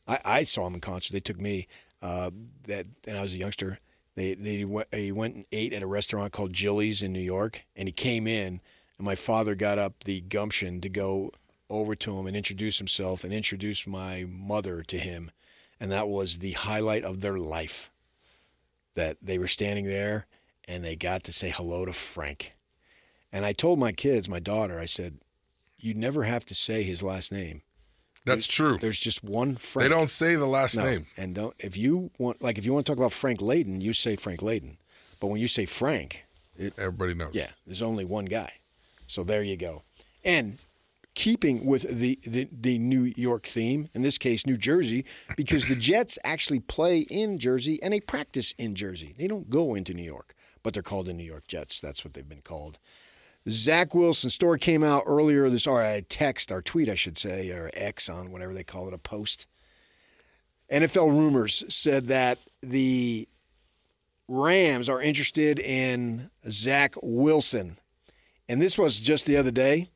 [0.07, 1.13] I, I saw him in concert.
[1.13, 1.67] They took me.
[2.01, 2.29] Uh,
[2.65, 3.79] that and I was a youngster.
[4.17, 7.65] They they went, he went and ate at a restaurant called Jilly's in New York,
[7.75, 8.61] and he came in,
[8.97, 11.31] and my father got up the gumption to go
[11.69, 15.29] over to him and introduce himself and introduce my mother to him,
[15.79, 17.91] and that was the highlight of their life.
[18.95, 20.25] That they were standing there
[20.67, 22.55] and they got to say hello to Frank,
[23.31, 25.19] and I told my kids, my daughter, I said,
[25.77, 27.61] "You never have to say his last name.
[28.27, 28.77] That's true.
[28.79, 30.85] There's just one Frank." They don't say the last No.
[30.85, 31.07] name.
[31.17, 33.93] And don't if you want like if you want to talk about Frank Layden, you
[33.93, 34.77] say Frank Layden.
[35.19, 36.25] But when you say Frank,
[36.77, 37.31] Everybody knows.
[37.33, 38.53] yeah, there's only one guy.
[39.07, 39.83] So there you go.
[40.23, 40.59] And
[41.15, 45.75] keeping with the, the the New York theme, in this case New Jersey, because the
[45.89, 49.15] Jets actually play in Jersey and they practice in Jersey.
[49.17, 51.79] They don't go into New York, but they're called the New York Jets.
[51.79, 52.77] That's what they've been called.
[53.49, 57.49] Zach Wilson story came out earlier this or a text or tweet I should say
[57.51, 59.47] or X on whatever they call it a post.
[60.71, 63.27] NFL rumors said that the
[64.27, 67.77] Rams are interested in Zach Wilson.
[68.49, 69.89] And this was just the other day.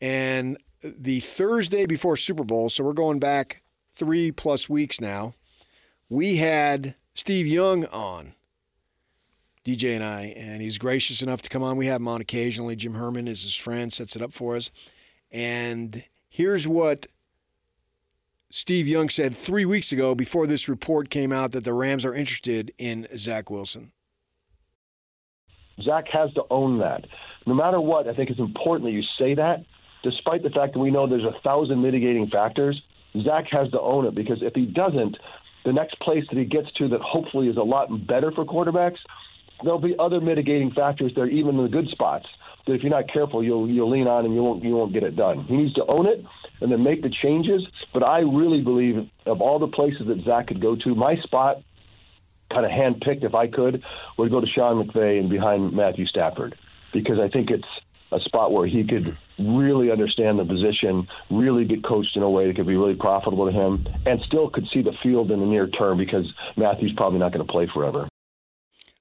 [0.00, 5.34] And the Thursday before Super Bowl, so we're going back three plus weeks now,
[6.08, 8.34] we had Steve Young on,
[9.64, 11.76] DJ and I, and he's gracious enough to come on.
[11.76, 12.76] We have him on occasionally.
[12.76, 14.70] Jim Herman is his friend, sets it up for us.
[15.32, 17.06] And here's what
[18.50, 22.14] Steve Young said three weeks ago before this report came out that the Rams are
[22.14, 23.92] interested in Zach Wilson.
[25.82, 27.06] Zach has to own that.
[27.46, 29.64] No matter what, I think it's important that you say that,
[30.02, 32.80] despite the fact that we know there's a thousand mitigating factors.
[33.22, 35.16] Zach has to own it because if he doesn't,
[35.64, 38.98] the next place that he gets to that hopefully is a lot better for quarterbacks,
[39.64, 42.26] there'll be other mitigating factors there, even in the good spots.
[42.66, 45.02] That if you're not careful, you'll you'll lean on and you won't you won't get
[45.02, 45.44] it done.
[45.44, 46.24] He needs to own it
[46.60, 47.66] and then make the changes.
[47.92, 51.62] But I really believe of all the places that Zach could go to, my spot
[52.50, 53.82] kind of handpicked if I could,
[54.16, 56.56] would go to Sean McVay and behind Matthew Stafford
[56.92, 57.66] because I think it's
[58.12, 62.46] a spot where he could really understand the position, really get coached in a way
[62.46, 65.46] that could be really profitable to him, and still could see the field in the
[65.46, 68.08] near term because Matthew's probably not going to play forever.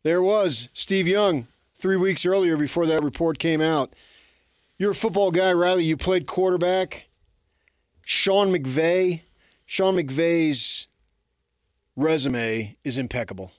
[0.04, 3.94] There was Steve Young three weeks earlier before that report came out.
[4.78, 5.86] You're a football guy, Riley.
[5.86, 7.08] You played quarterback.
[8.02, 9.22] Sean McVay.
[9.66, 10.88] Sean McVay's
[11.96, 13.54] resume is impeccable.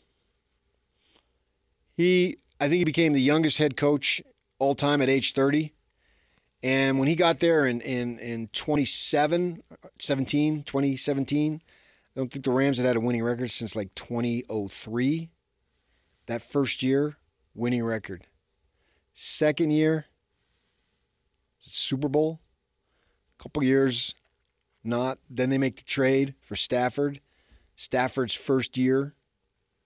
[1.96, 4.20] He, I think he became the youngest head coach
[4.58, 5.72] all time at age 30.
[6.62, 9.62] And when he got there in, in, in 27,
[9.98, 15.30] 17, 2017, I don't think the Rams had had a winning record since like 2003
[16.26, 17.16] that first year,
[17.54, 18.26] winning record.
[19.12, 20.06] Second year,
[21.58, 22.40] Super Bowl.
[23.38, 24.14] Couple years,
[24.82, 25.18] not.
[25.28, 27.20] Then they make the trade for Stafford.
[27.76, 29.14] Stafford's first year,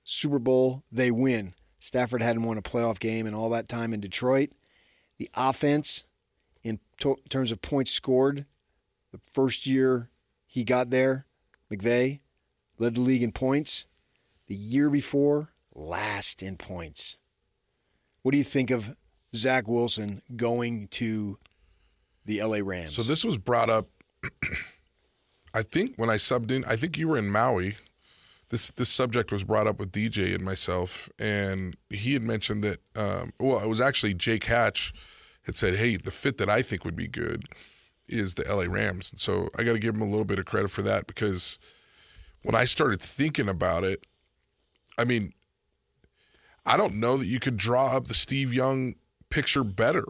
[0.05, 1.55] Super Bowl, they win.
[1.79, 4.51] Stafford hadn't won a playoff game in all that time in Detroit.
[5.18, 6.05] The offense,
[6.62, 8.44] in to- terms of points scored,
[9.12, 10.11] the first year
[10.46, 11.27] he got there,
[11.72, 12.20] McVay
[12.79, 13.87] led the league in points.
[14.46, 17.19] The year before, last in points.
[18.23, 18.97] What do you think of
[19.35, 21.38] Zach Wilson going to
[22.25, 22.95] the LA Rams?
[22.95, 23.88] So this was brought up.
[25.55, 27.77] I think when I subbed in, I think you were in Maui.
[28.51, 32.81] This this subject was brought up with DJ and myself, and he had mentioned that.
[32.97, 34.93] Um, well, it was actually Jake Hatch
[35.43, 37.45] had said, "Hey, the fit that I think would be good
[38.09, 40.47] is the LA Rams." And so I got to give him a little bit of
[40.47, 41.59] credit for that because
[42.43, 44.07] when I started thinking about it,
[44.97, 45.33] I mean,
[46.66, 48.94] I don't know that you could draw up the Steve Young
[49.31, 50.05] picture better,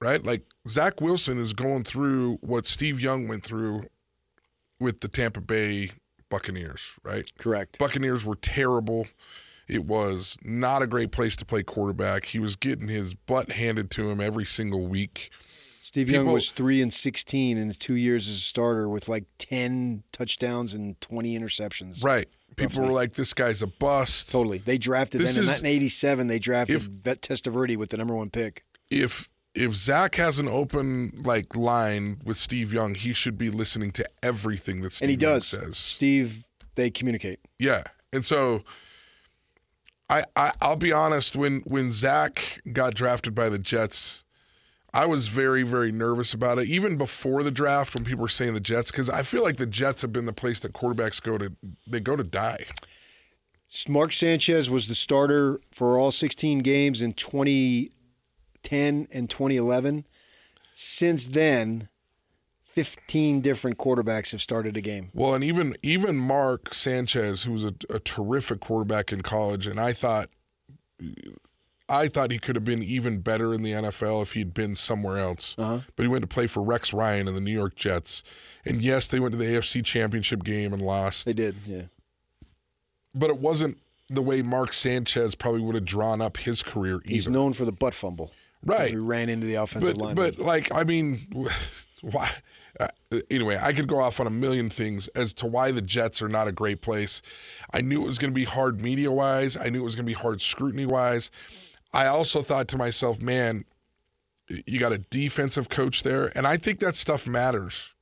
[0.00, 0.22] right?
[0.24, 3.84] Like Zach Wilson is going through what Steve Young went through
[4.80, 5.90] with the Tampa Bay
[6.28, 7.30] Buccaneers, right?
[7.38, 7.78] Correct.
[7.78, 9.06] Buccaneers were terrible.
[9.68, 12.26] It was not a great place to play quarterback.
[12.26, 15.30] He was getting his butt handed to him every single week.
[15.80, 19.08] Steve People- Young was three and sixteen in his two years as a starter with
[19.08, 22.02] like ten touchdowns and twenty interceptions.
[22.02, 22.26] Right.
[22.56, 24.30] People were like, this guy's a bust.
[24.30, 24.58] Totally.
[24.58, 26.26] They drafted This then is- in '87.
[26.26, 28.64] They drafted if- Vet Testaverde with the number one pick.
[28.90, 33.90] If if Zach has an open like line with Steve Young, he should be listening
[33.92, 35.46] to everything that Steve and he Young does.
[35.48, 35.76] says.
[35.76, 37.38] Steve, they communicate.
[37.58, 38.62] Yeah, and so
[40.08, 44.24] I, I I'll be honest when when Zach got drafted by the Jets,
[44.94, 46.68] I was very very nervous about it.
[46.68, 49.66] Even before the draft, when people were saying the Jets, because I feel like the
[49.66, 51.52] Jets have been the place that quarterbacks go to
[51.86, 52.64] they go to die.
[53.88, 60.04] Mark Sanchez was the starter for all 16 games in 2010 and 2011.
[60.74, 61.88] Since then,
[62.60, 65.10] 15 different quarterbacks have started a game.
[65.14, 69.80] Well, and even even Mark Sanchez, who was a, a terrific quarterback in college, and
[69.80, 70.28] I thought
[71.92, 75.18] I thought he could have been even better in the NFL if he'd been somewhere
[75.18, 75.54] else.
[75.58, 75.80] Uh-huh.
[75.94, 78.24] But he went to play for Rex Ryan and the New York Jets.
[78.64, 81.26] And yes, they went to the AFC Championship game and lost.
[81.26, 81.82] They did, yeah.
[83.14, 83.76] But it wasn't
[84.08, 87.12] the way Mark Sanchez probably would have drawn up his career either.
[87.12, 88.32] He's known for the butt fumble.
[88.64, 88.90] Right.
[88.90, 90.14] He ran into the offensive but, line.
[90.14, 91.26] but like I mean,
[92.00, 92.30] why?
[92.80, 92.88] Uh,
[93.30, 96.28] anyway, I could go off on a million things as to why the Jets are
[96.28, 97.20] not a great place.
[97.74, 99.56] I knew it was going to be hard media wise.
[99.56, 101.30] I knew it was going to be hard scrutiny wise.
[101.92, 103.64] I also thought to myself, man,
[104.66, 107.94] you got a defensive coach there, and I think that stuff matters.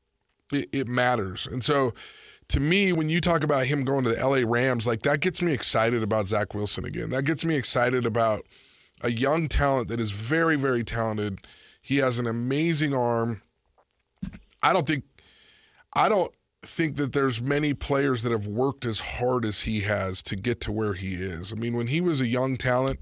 [0.52, 1.94] It, it matters, and so.
[2.48, 5.40] To me, when you talk about him going to the LA Rams, like that gets
[5.40, 7.10] me excited about Zach Wilson again.
[7.10, 8.44] That gets me excited about
[9.02, 11.38] a young talent that is very, very talented.
[11.80, 13.40] He has an amazing arm.
[14.64, 15.04] I don't think
[15.92, 20.22] I don't think that there's many players that have worked as hard as he has
[20.24, 21.52] to get to where he is.
[21.52, 23.00] I mean, when he was a young talent,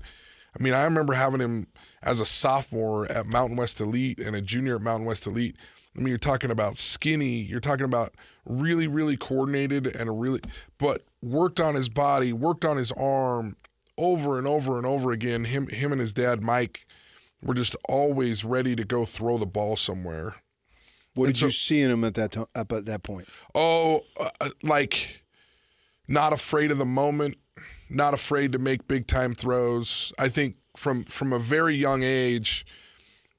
[0.58, 1.66] I mean, I remember having him
[2.02, 5.56] as a sophomore at Mountain West Elite and a junior at Mountain West Elite.
[5.96, 10.40] I mean, you're talking about skinny, you're talking about really, really coordinated and really,
[10.78, 13.56] but worked on his body, worked on his arm
[13.96, 15.44] over and over and over again.
[15.44, 16.86] Him, him and his dad, Mike,
[17.42, 20.36] were just always ready to go throw the ball somewhere.
[21.14, 23.28] what and did you see in him at that to- up at that point?
[23.54, 24.30] Oh, uh,
[24.62, 25.24] like
[26.06, 27.36] not afraid of the moment,
[27.90, 30.12] not afraid to make big time throws.
[30.18, 32.66] I think from from a very young age,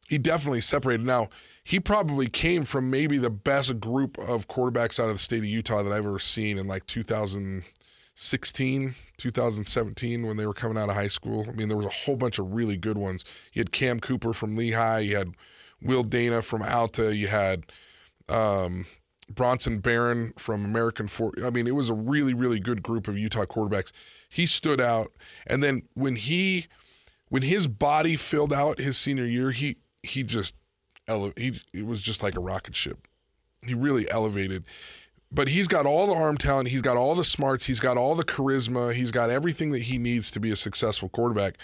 [0.08, 1.06] he definitely separated.
[1.06, 1.30] Now
[1.64, 5.46] he probably came from maybe the best group of quarterbacks out of the state of
[5.46, 10.96] Utah that I've ever seen in like 2016, 2017 when they were coming out of
[10.96, 11.46] high school.
[11.48, 13.24] I mean, there was a whole bunch of really good ones.
[13.54, 15.36] You had Cam Cooper from Lehi, you had
[15.82, 17.66] Will Dana from Alta, you had
[18.30, 18.88] um,
[19.30, 21.36] Bronson Barron from American Fork.
[21.44, 23.92] I mean, it was a really, really good group of Utah quarterbacks.
[24.30, 25.12] He stood out,
[25.48, 26.68] and then when he,
[27.30, 30.56] when his body filled out his senior year, he he just,
[31.08, 33.08] ele- he it was just like a rocket ship.
[33.66, 34.64] He really elevated.
[35.32, 36.70] But he's got all the arm talent.
[36.70, 37.66] He's got all the smarts.
[37.66, 38.94] He's got all the charisma.
[38.94, 41.58] He's got everything that he needs to be a successful quarterback.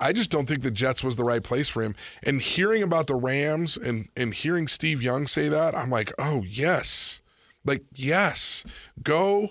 [0.00, 1.94] I just don't think the Jets was the right place for him.
[2.22, 6.42] And hearing about the Rams and and hearing Steve Young say that, I'm like, oh
[6.46, 7.20] yes,
[7.64, 8.64] like yes,
[9.02, 9.50] go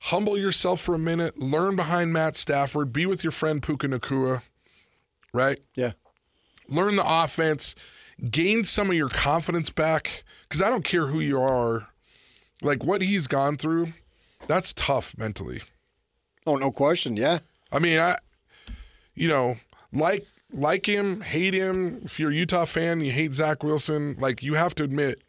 [0.00, 4.42] humble yourself for a minute, learn behind Matt Stafford, be with your friend Puka Nacua,
[5.32, 5.58] right?
[5.74, 5.92] Yeah.
[6.68, 7.74] Learn the offense,
[8.30, 10.24] gain some of your confidence back.
[10.42, 11.88] Because I don't care who you are,
[12.62, 13.88] like what he's gone through,
[14.46, 15.62] that's tough mentally.
[16.46, 17.16] Oh, no question.
[17.16, 17.40] Yeah.
[17.70, 18.16] I mean, I,
[19.14, 19.56] you know,
[19.92, 22.00] like like him, hate him.
[22.04, 24.16] If you're a Utah fan, you hate Zach Wilson.
[24.18, 25.22] Like you have to admit,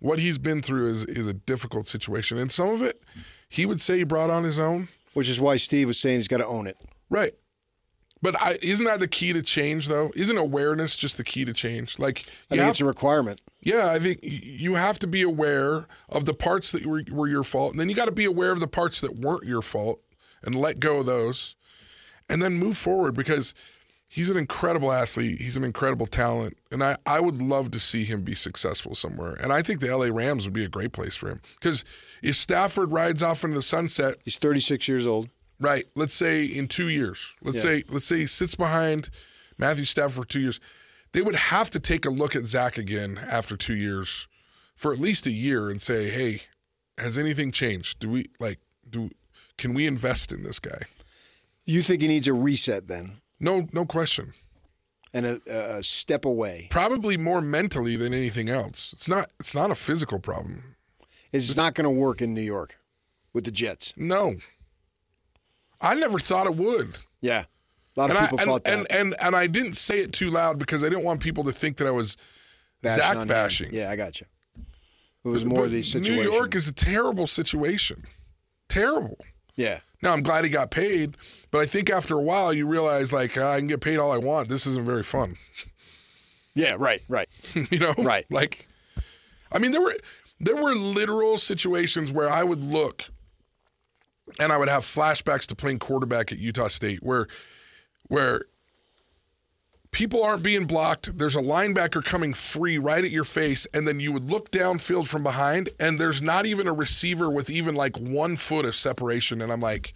[0.00, 3.02] what he's been through is is a difficult situation, and some of it,
[3.48, 4.88] he would say he brought on his own.
[5.14, 6.76] Which is why Steve was saying he's got to own it.
[7.10, 7.32] Right.
[8.20, 10.10] But I, isn't that the key to change, though?
[10.14, 11.98] Isn't awareness just the key to change?
[11.98, 13.40] Like, I think have- it's a requirement.
[13.62, 17.44] yeah, I think you have to be aware of the parts that were, were your
[17.44, 20.00] fault, and then you got to be aware of the parts that weren't your fault,
[20.42, 21.56] and let go of those,
[22.28, 23.54] and then move forward because
[24.08, 25.40] he's an incredible athlete.
[25.40, 29.34] He's an incredible talent, and I, I would love to see him be successful somewhere.
[29.42, 31.84] And I think the LA Rams would be a great place for him because
[32.22, 35.28] if Stafford rides off into the sunset, He's 36 years old.
[35.60, 35.84] Right.
[35.96, 37.34] Let's say in two years.
[37.42, 37.70] Let's Yeah.
[37.70, 39.10] say let's say he sits behind
[39.58, 40.60] Matthew Stafford for two years.
[41.12, 44.28] They would have to take a look at Zach again after two years,
[44.76, 46.42] for at least a year, and say, "Hey,
[46.96, 47.98] has anything changed?
[47.98, 49.10] Do we like do?
[49.56, 50.82] Can we invest in this guy?"
[51.64, 54.32] You think he needs a reset then No, no question.
[55.14, 56.68] and a, a step away?
[56.70, 58.92] Probably more mentally than anything else.
[58.92, 59.30] It's not.
[59.40, 60.76] It's not a physical problem.
[61.32, 62.76] It's not going to work in New York
[63.32, 63.94] with the Jets.
[63.96, 64.34] No.
[65.80, 66.88] I never thought it would.
[67.20, 67.44] Yeah.
[67.96, 68.72] A lot of and people I, and, thought that.
[68.78, 71.52] and, and and I didn't say it too loud because I didn't want people to
[71.52, 72.16] think that I was
[72.82, 73.28] Bashing Zach on him.
[73.28, 73.68] bashing.
[73.72, 74.26] Yeah, I got you.
[75.24, 76.14] It was more But the situation.
[76.16, 78.04] New York is a terrible situation.
[78.68, 79.18] Terrible.
[79.58, 79.80] Yeah.
[80.02, 81.16] Now I'm glad he got paid,
[81.50, 84.12] but I think after a while you realize like "Ah, I can get paid all
[84.12, 84.48] I want.
[84.48, 85.34] This isn't very fun.
[86.54, 87.28] Yeah, right, right.
[87.70, 88.24] you know, Right.
[88.32, 88.66] Like,
[89.52, 89.94] I mean, there were
[90.40, 93.04] there were literal situations where I would look,
[94.40, 97.28] and I would have flashbacks to playing quarterback at Utah State, where
[98.08, 98.46] where
[99.90, 101.18] people aren't being blocked.
[101.18, 105.06] There's a linebacker coming free right at your face, and then you would look downfield
[105.06, 109.42] from behind, and there's not even a receiver with even like one foot of separation,
[109.42, 109.92] and I'm like.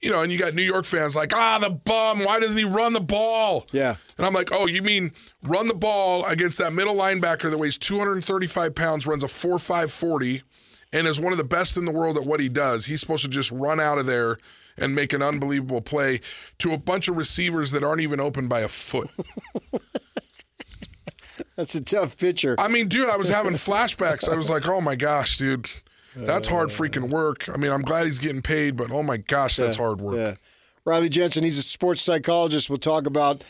[0.00, 2.22] You know, and you got New York fans like, ah, the bum.
[2.22, 3.66] Why doesn't he run the ball?
[3.72, 3.96] Yeah.
[4.16, 5.10] And I'm like, oh, you mean
[5.42, 10.42] run the ball against that middle linebacker that weighs 235 pounds, runs a 4.5 40,
[10.92, 12.86] and is one of the best in the world at what he does.
[12.86, 14.38] He's supposed to just run out of there
[14.80, 16.20] and make an unbelievable play
[16.58, 19.10] to a bunch of receivers that aren't even open by a foot.
[21.56, 22.54] That's a tough picture.
[22.58, 24.28] I mean, dude, I was having flashbacks.
[24.28, 25.66] I was like, oh my gosh, dude,
[26.16, 27.48] that's hard uh, freaking work.
[27.48, 30.16] I mean, I'm glad he's getting paid, but oh my gosh, that's hard work.
[30.16, 30.34] Yeah.
[30.84, 32.70] Riley Jensen, he's a sports psychologist.
[32.70, 33.44] We'll talk about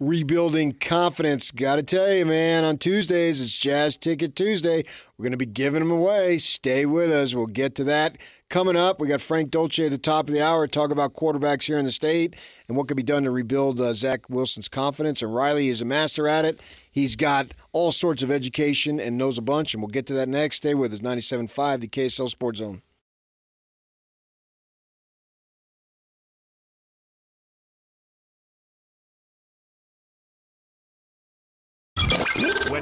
[0.00, 1.50] rebuilding confidence.
[1.50, 4.84] Got to tell you, man, on Tuesdays, it's Jazz Ticket Tuesday.
[5.16, 6.38] We're going to be giving them away.
[6.38, 7.34] Stay with us.
[7.34, 8.16] We'll get to that
[8.50, 9.00] coming up.
[9.00, 10.66] We got Frank Dolce at the top of the hour.
[10.66, 12.36] Talk about quarterbacks here in the state
[12.68, 15.22] and what can be done to rebuild uh, Zach Wilson's confidence.
[15.22, 16.60] And Riley is a master at it.
[16.90, 20.28] He's got all sorts of education and knows a bunch, and we'll get to that
[20.28, 20.56] next.
[20.56, 21.00] Stay with us.
[21.00, 22.82] 97.5, the KSL Sports Zone.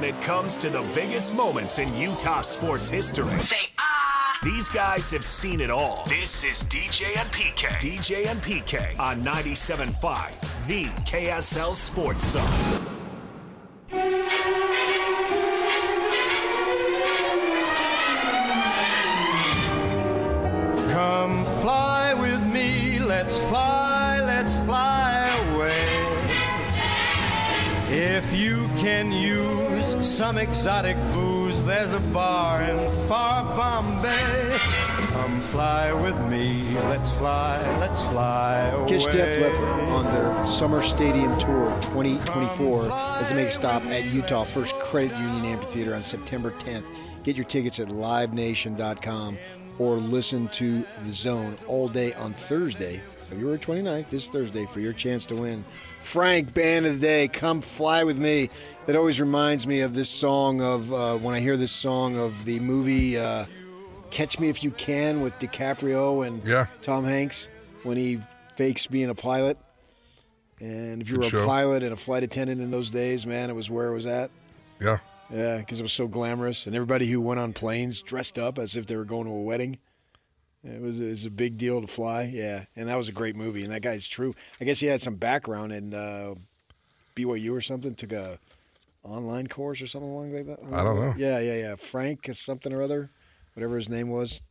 [0.03, 3.31] When it comes to the biggest moments in Utah sports history,
[4.43, 6.03] these guys have seen it all.
[6.09, 7.69] This is DJ and PK.
[7.79, 13.02] DJ and PK on 97.5, the KSL Sports Zone.
[30.13, 34.55] Some exotic booze, there's a bar in far Bombay.
[35.09, 38.89] Come fly with me, let's fly, let's fly away.
[38.89, 44.05] Catch Def Leppard on their Summer Stadium Tour 2024 as they make a stop at
[44.05, 46.95] Utah First Credit Union Amphitheater on September 10th.
[47.23, 49.39] Get your tickets at livenation.com
[49.79, 53.01] or listen to The Zone all day on Thursday,
[53.33, 55.63] February 29th, this Thursday, for your chance to win.
[56.01, 58.47] Frank, band of the day, come fly with me.
[58.85, 62.45] That always reminds me of this song of uh, when I hear this song of
[62.45, 63.45] the movie uh,
[64.11, 66.67] Catch Me If You Can with DiCaprio and Yeah.
[66.83, 67.49] Tom Hanks
[67.81, 68.19] when he
[68.55, 69.57] fakes being a pilot.
[70.59, 71.47] And if you Good were a show.
[71.47, 74.29] pilot and a flight attendant in those days, man, it was where it was at.
[74.79, 74.99] Yeah.
[75.33, 78.75] Yeah, because it was so glamorous, and everybody who went on planes dressed up as
[78.75, 79.79] if they were going to a wedding.
[80.63, 82.23] It was, it was a big deal to fly.
[82.33, 83.63] Yeah, and that was a great movie.
[83.63, 84.33] And that guy's true.
[84.61, 86.35] I guess he had some background in uh,
[87.15, 87.95] BYU or something.
[87.95, 88.39] Took a
[89.03, 90.59] online course or something along like that.
[90.71, 91.13] I don't know.
[91.17, 91.75] Yeah, yeah, yeah.
[91.75, 93.09] Frank is something or other,
[93.55, 94.41] whatever his name was.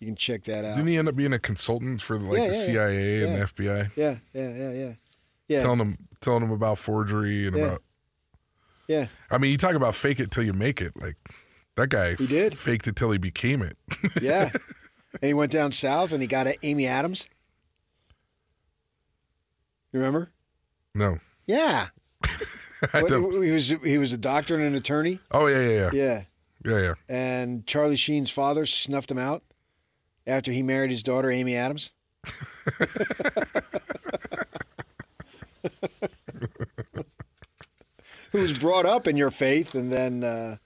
[0.00, 0.74] You can check that out.
[0.76, 2.64] Didn't he end up being a consultant for like Yeah, the yeah, yeah.
[2.64, 4.92] CIA and the FBI, Yeah, yeah, yeah, yeah,
[5.46, 7.82] yeah, telling them telling them about forgery and about?
[8.88, 9.06] yeah.
[9.30, 10.92] I mean, you talk about fake it till you make it.
[11.00, 11.16] Like
[11.76, 12.56] that guy He did.
[12.58, 13.76] faked it till he became it.
[14.20, 14.50] Yeah.
[15.14, 17.28] and he went down south and he got Amy Adams.
[19.92, 20.30] You remember?
[20.94, 21.86] no, Yeah.
[22.94, 23.42] I What- don't.
[23.42, 25.18] he was he was a doctor and an attorney.
[25.30, 26.22] Oh yeah, yeah, yeah, Yeah.
[26.64, 26.94] yeah, yeah.
[27.08, 29.42] And Charlie Sheen's father snuffed him out
[30.26, 31.92] after he married his daughter Amy Adams.
[38.32, 40.56] Who was brought up in your faith and then uh,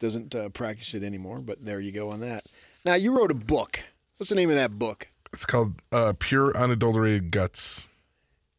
[0.00, 1.38] doesn't uh, practice it anymore.
[1.40, 2.46] But there you go on that.
[2.86, 3.80] Now you wrote a book.
[4.16, 5.08] What's the name of that book?
[5.32, 7.88] It's called uh, Pure Unadulterated Guts.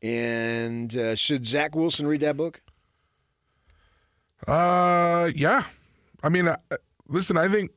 [0.04, 2.62] And uh, should Zach Wilson read that book?
[4.46, 5.64] Uh, yeah.
[6.22, 6.58] I mean, uh,
[7.08, 7.38] listen.
[7.38, 7.72] I think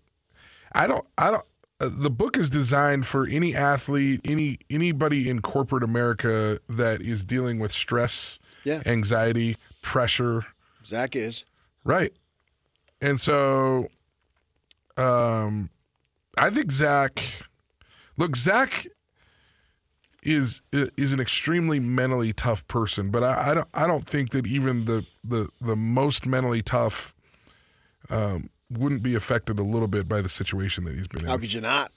[0.72, 1.06] I don't.
[1.16, 1.44] I don't.
[1.80, 7.24] Uh, the book is designed for any athlete, any anybody in corporate America that is
[7.24, 8.82] dealing with stress, Yeah.
[8.86, 10.46] anxiety, pressure.
[10.84, 11.44] Zach is.
[11.84, 12.12] Right.
[13.00, 13.86] And so
[14.96, 15.70] um
[16.36, 17.22] I think Zach
[18.16, 18.86] look, Zach
[20.22, 24.46] is is an extremely mentally tough person, but I, I don't I don't think that
[24.46, 27.14] even the the, the most mentally tough
[28.10, 31.28] um, wouldn't be affected a little bit by the situation that he's been in.
[31.28, 31.90] How could you not?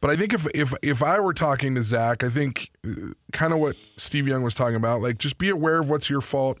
[0.00, 3.52] But I think if if if I were talking to Zach, I think uh, kind
[3.52, 6.58] of what Steve Young was talking about, like just be aware of what's your fault.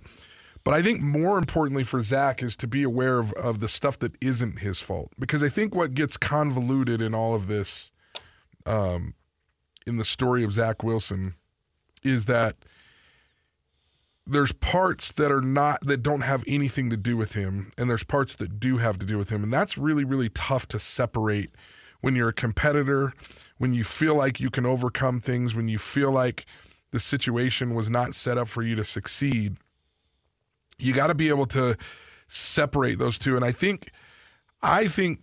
[0.64, 3.98] But I think more importantly for Zach is to be aware of, of the stuff
[3.98, 5.10] that isn't his fault.
[5.18, 7.90] Because I think what gets convoluted in all of this,
[8.64, 9.14] um,
[9.86, 11.34] in the story of Zach Wilson,
[12.04, 12.56] is that
[14.24, 18.04] there's parts that are not that don't have anything to do with him, and there's
[18.04, 19.42] parts that do have to do with him.
[19.42, 21.50] And that's really, really tough to separate
[22.00, 23.14] when you're a competitor,
[23.58, 26.44] when you feel like you can overcome things, when you feel like
[26.92, 29.56] the situation was not set up for you to succeed
[30.82, 31.76] you got to be able to
[32.28, 33.36] separate those two.
[33.36, 33.90] And I think,
[34.62, 35.20] I think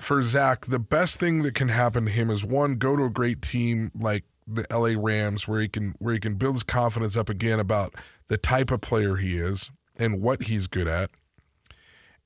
[0.00, 3.10] for Zach, the best thing that can happen to him is one, go to a
[3.10, 7.16] great team like the LA Rams, where he can where he can build his confidence
[7.16, 7.94] up again about
[8.28, 11.10] the type of player he is and what he's good at.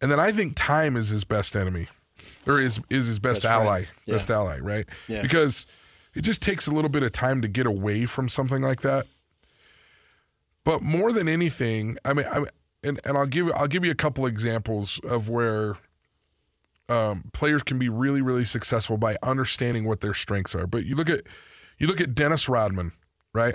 [0.01, 1.89] And then I think time is his best enemy,
[2.47, 4.15] or is is his best, best ally, yeah.
[4.15, 4.87] best ally, right?
[5.09, 5.23] Yeah.
[5.23, 5.67] Because
[6.15, 9.07] it just takes a little bit of time to get away from something like that.
[10.65, 12.45] But more than anything, I mean, I
[12.83, 15.79] and, and I'll give I'll give you a couple examples of where
[16.89, 20.67] um, players can be really really successful by understanding what their strengths are.
[20.67, 21.23] But you look at
[21.79, 22.93] you look at Dennis Rodman,
[23.35, 23.55] right?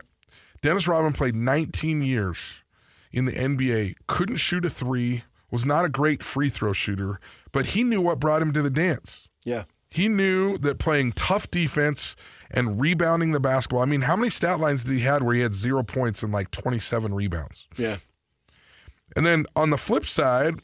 [0.61, 2.63] Dennis Rodman played 19 years
[3.11, 7.19] in the NBA, couldn't shoot a three, was not a great free throw shooter,
[7.51, 9.27] but he knew what brought him to the dance.
[9.43, 9.63] Yeah.
[9.89, 12.15] He knew that playing tough defense
[12.49, 13.81] and rebounding the basketball.
[13.81, 16.31] I mean, how many stat lines did he had where he had zero points and
[16.31, 17.67] like 27 rebounds?
[17.75, 17.97] Yeah.
[19.15, 20.55] And then on the flip side,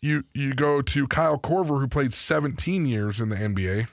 [0.00, 3.88] you you go to Kyle Korver, who played 17 years in the NBA.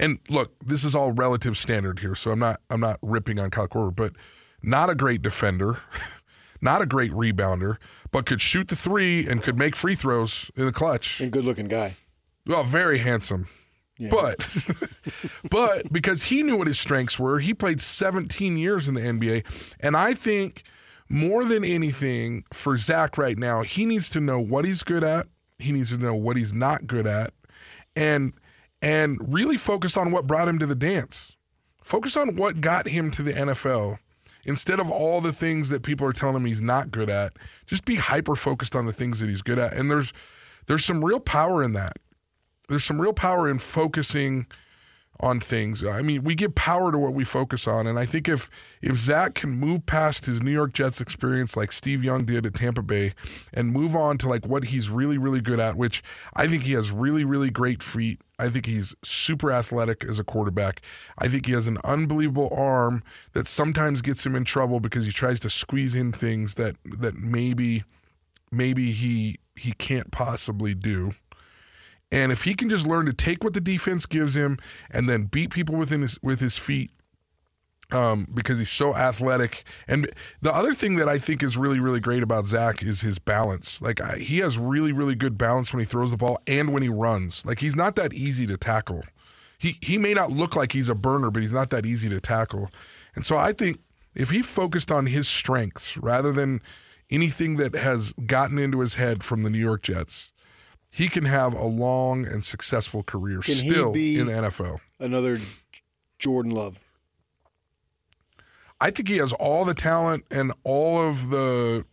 [0.00, 3.50] And look, this is all relative standard here, so I'm not I'm not ripping on
[3.50, 4.12] Kyle Korver, but
[4.62, 5.80] not a great defender,
[6.60, 7.76] not a great rebounder,
[8.10, 11.20] but could shoot the three and could make free throws in the clutch.
[11.20, 11.96] And good looking guy.
[12.46, 13.48] Well, very handsome.
[13.98, 14.10] Yeah.
[14.12, 14.36] But
[15.50, 19.44] but because he knew what his strengths were, he played 17 years in the NBA.
[19.80, 20.62] And I think
[21.08, 25.26] more than anything for Zach right now, he needs to know what he's good at.
[25.58, 27.32] He needs to know what he's not good at.
[27.96, 28.32] And
[28.80, 31.36] and really focus on what brought him to the dance.
[31.82, 33.98] Focus on what got him to the NFL
[34.44, 37.32] instead of all the things that people are telling him he's not good at.
[37.66, 39.72] Just be hyper focused on the things that he's good at.
[39.72, 40.12] And there's
[40.66, 41.96] there's some real power in that
[42.68, 44.46] there's some real power in focusing
[45.20, 45.84] on things.
[45.84, 48.48] I mean, we give power to what we focus on, and I think if
[48.80, 52.54] if Zach can move past his New York Jets experience like Steve Young did at
[52.54, 53.14] Tampa Bay,
[53.52, 56.02] and move on to like what he's really really good at, which
[56.34, 58.20] I think he has really really great feet.
[58.38, 60.80] I think he's super athletic as a quarterback.
[61.18, 63.02] I think he has an unbelievable arm
[63.32, 67.16] that sometimes gets him in trouble because he tries to squeeze in things that that
[67.16, 67.82] maybe
[68.52, 71.12] maybe he he can't possibly do.
[72.10, 74.56] And if he can just learn to take what the defense gives him
[74.90, 76.90] and then beat people within his with his feet,
[77.90, 79.64] um, because he's so athletic.
[79.86, 83.18] And the other thing that I think is really, really great about Zach is his
[83.18, 83.80] balance.
[83.80, 86.82] Like I, he has really, really good balance when he throws the ball and when
[86.82, 87.44] he runs.
[87.46, 89.02] Like he's not that easy to tackle.
[89.58, 92.20] He he may not look like he's a burner, but he's not that easy to
[92.20, 92.70] tackle.
[93.14, 93.80] And so I think
[94.14, 96.60] if he focused on his strengths rather than
[97.10, 100.32] anything that has gotten into his head from the New York Jets,
[100.90, 104.78] he can have a long and successful career can still in the NFL.
[104.98, 105.38] Another
[106.18, 106.78] Jordan Love.
[108.80, 111.84] I think he has all the talent and all of the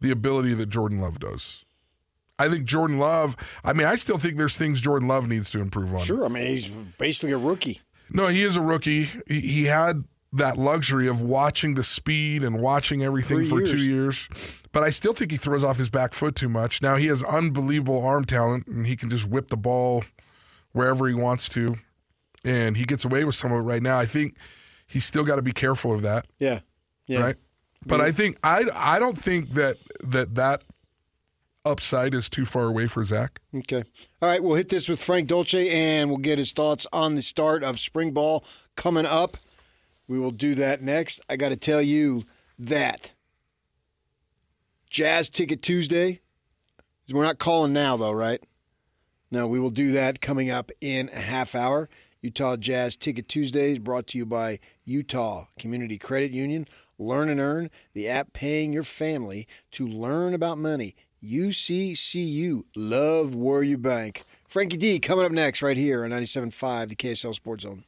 [0.00, 1.64] the ability that Jordan Love does.
[2.38, 3.36] I think Jordan Love.
[3.62, 6.02] I mean, I still think there's things Jordan Love needs to improve on.
[6.02, 7.80] Sure, I mean he's basically a rookie.
[8.10, 9.08] No, he is a rookie.
[9.26, 10.04] He, he had
[10.34, 13.70] that luxury of watching the speed and watching everything Three for years.
[13.70, 14.28] two years.
[14.72, 16.82] But I still think he throws off his back foot too much.
[16.82, 20.04] Now he has unbelievable arm talent and he can just whip the ball
[20.72, 21.76] wherever he wants to.
[22.44, 23.98] And he gets away with some of it right now.
[23.98, 24.36] I think
[24.86, 26.26] he's still got to be careful of that.
[26.38, 26.60] Yeah.
[27.06, 27.20] Yeah.
[27.22, 27.36] Right.
[27.86, 28.06] But yeah.
[28.06, 30.62] I think I I don't think that that that
[31.64, 33.40] upside is too far away for Zach.
[33.54, 33.84] Okay.
[34.20, 37.22] All right, we'll hit this with Frank Dolce and we'll get his thoughts on the
[37.22, 38.44] start of spring ball
[38.76, 39.36] coming up.
[40.06, 41.20] We will do that next.
[41.28, 42.24] I got to tell you
[42.58, 43.12] that
[44.90, 46.20] Jazz Ticket Tuesday.
[47.12, 48.42] We're not calling now, though, right?
[49.30, 51.88] No, we will do that coming up in a half hour.
[52.22, 56.66] Utah Jazz Ticket Tuesdays brought to you by Utah Community Credit Union.
[56.98, 60.94] Learn and earn the app paying your family to learn about money.
[61.22, 64.22] UCCU, love Warrior Bank.
[64.46, 67.84] Frankie D coming up next right here on 97.5, the KSL Sports Zone.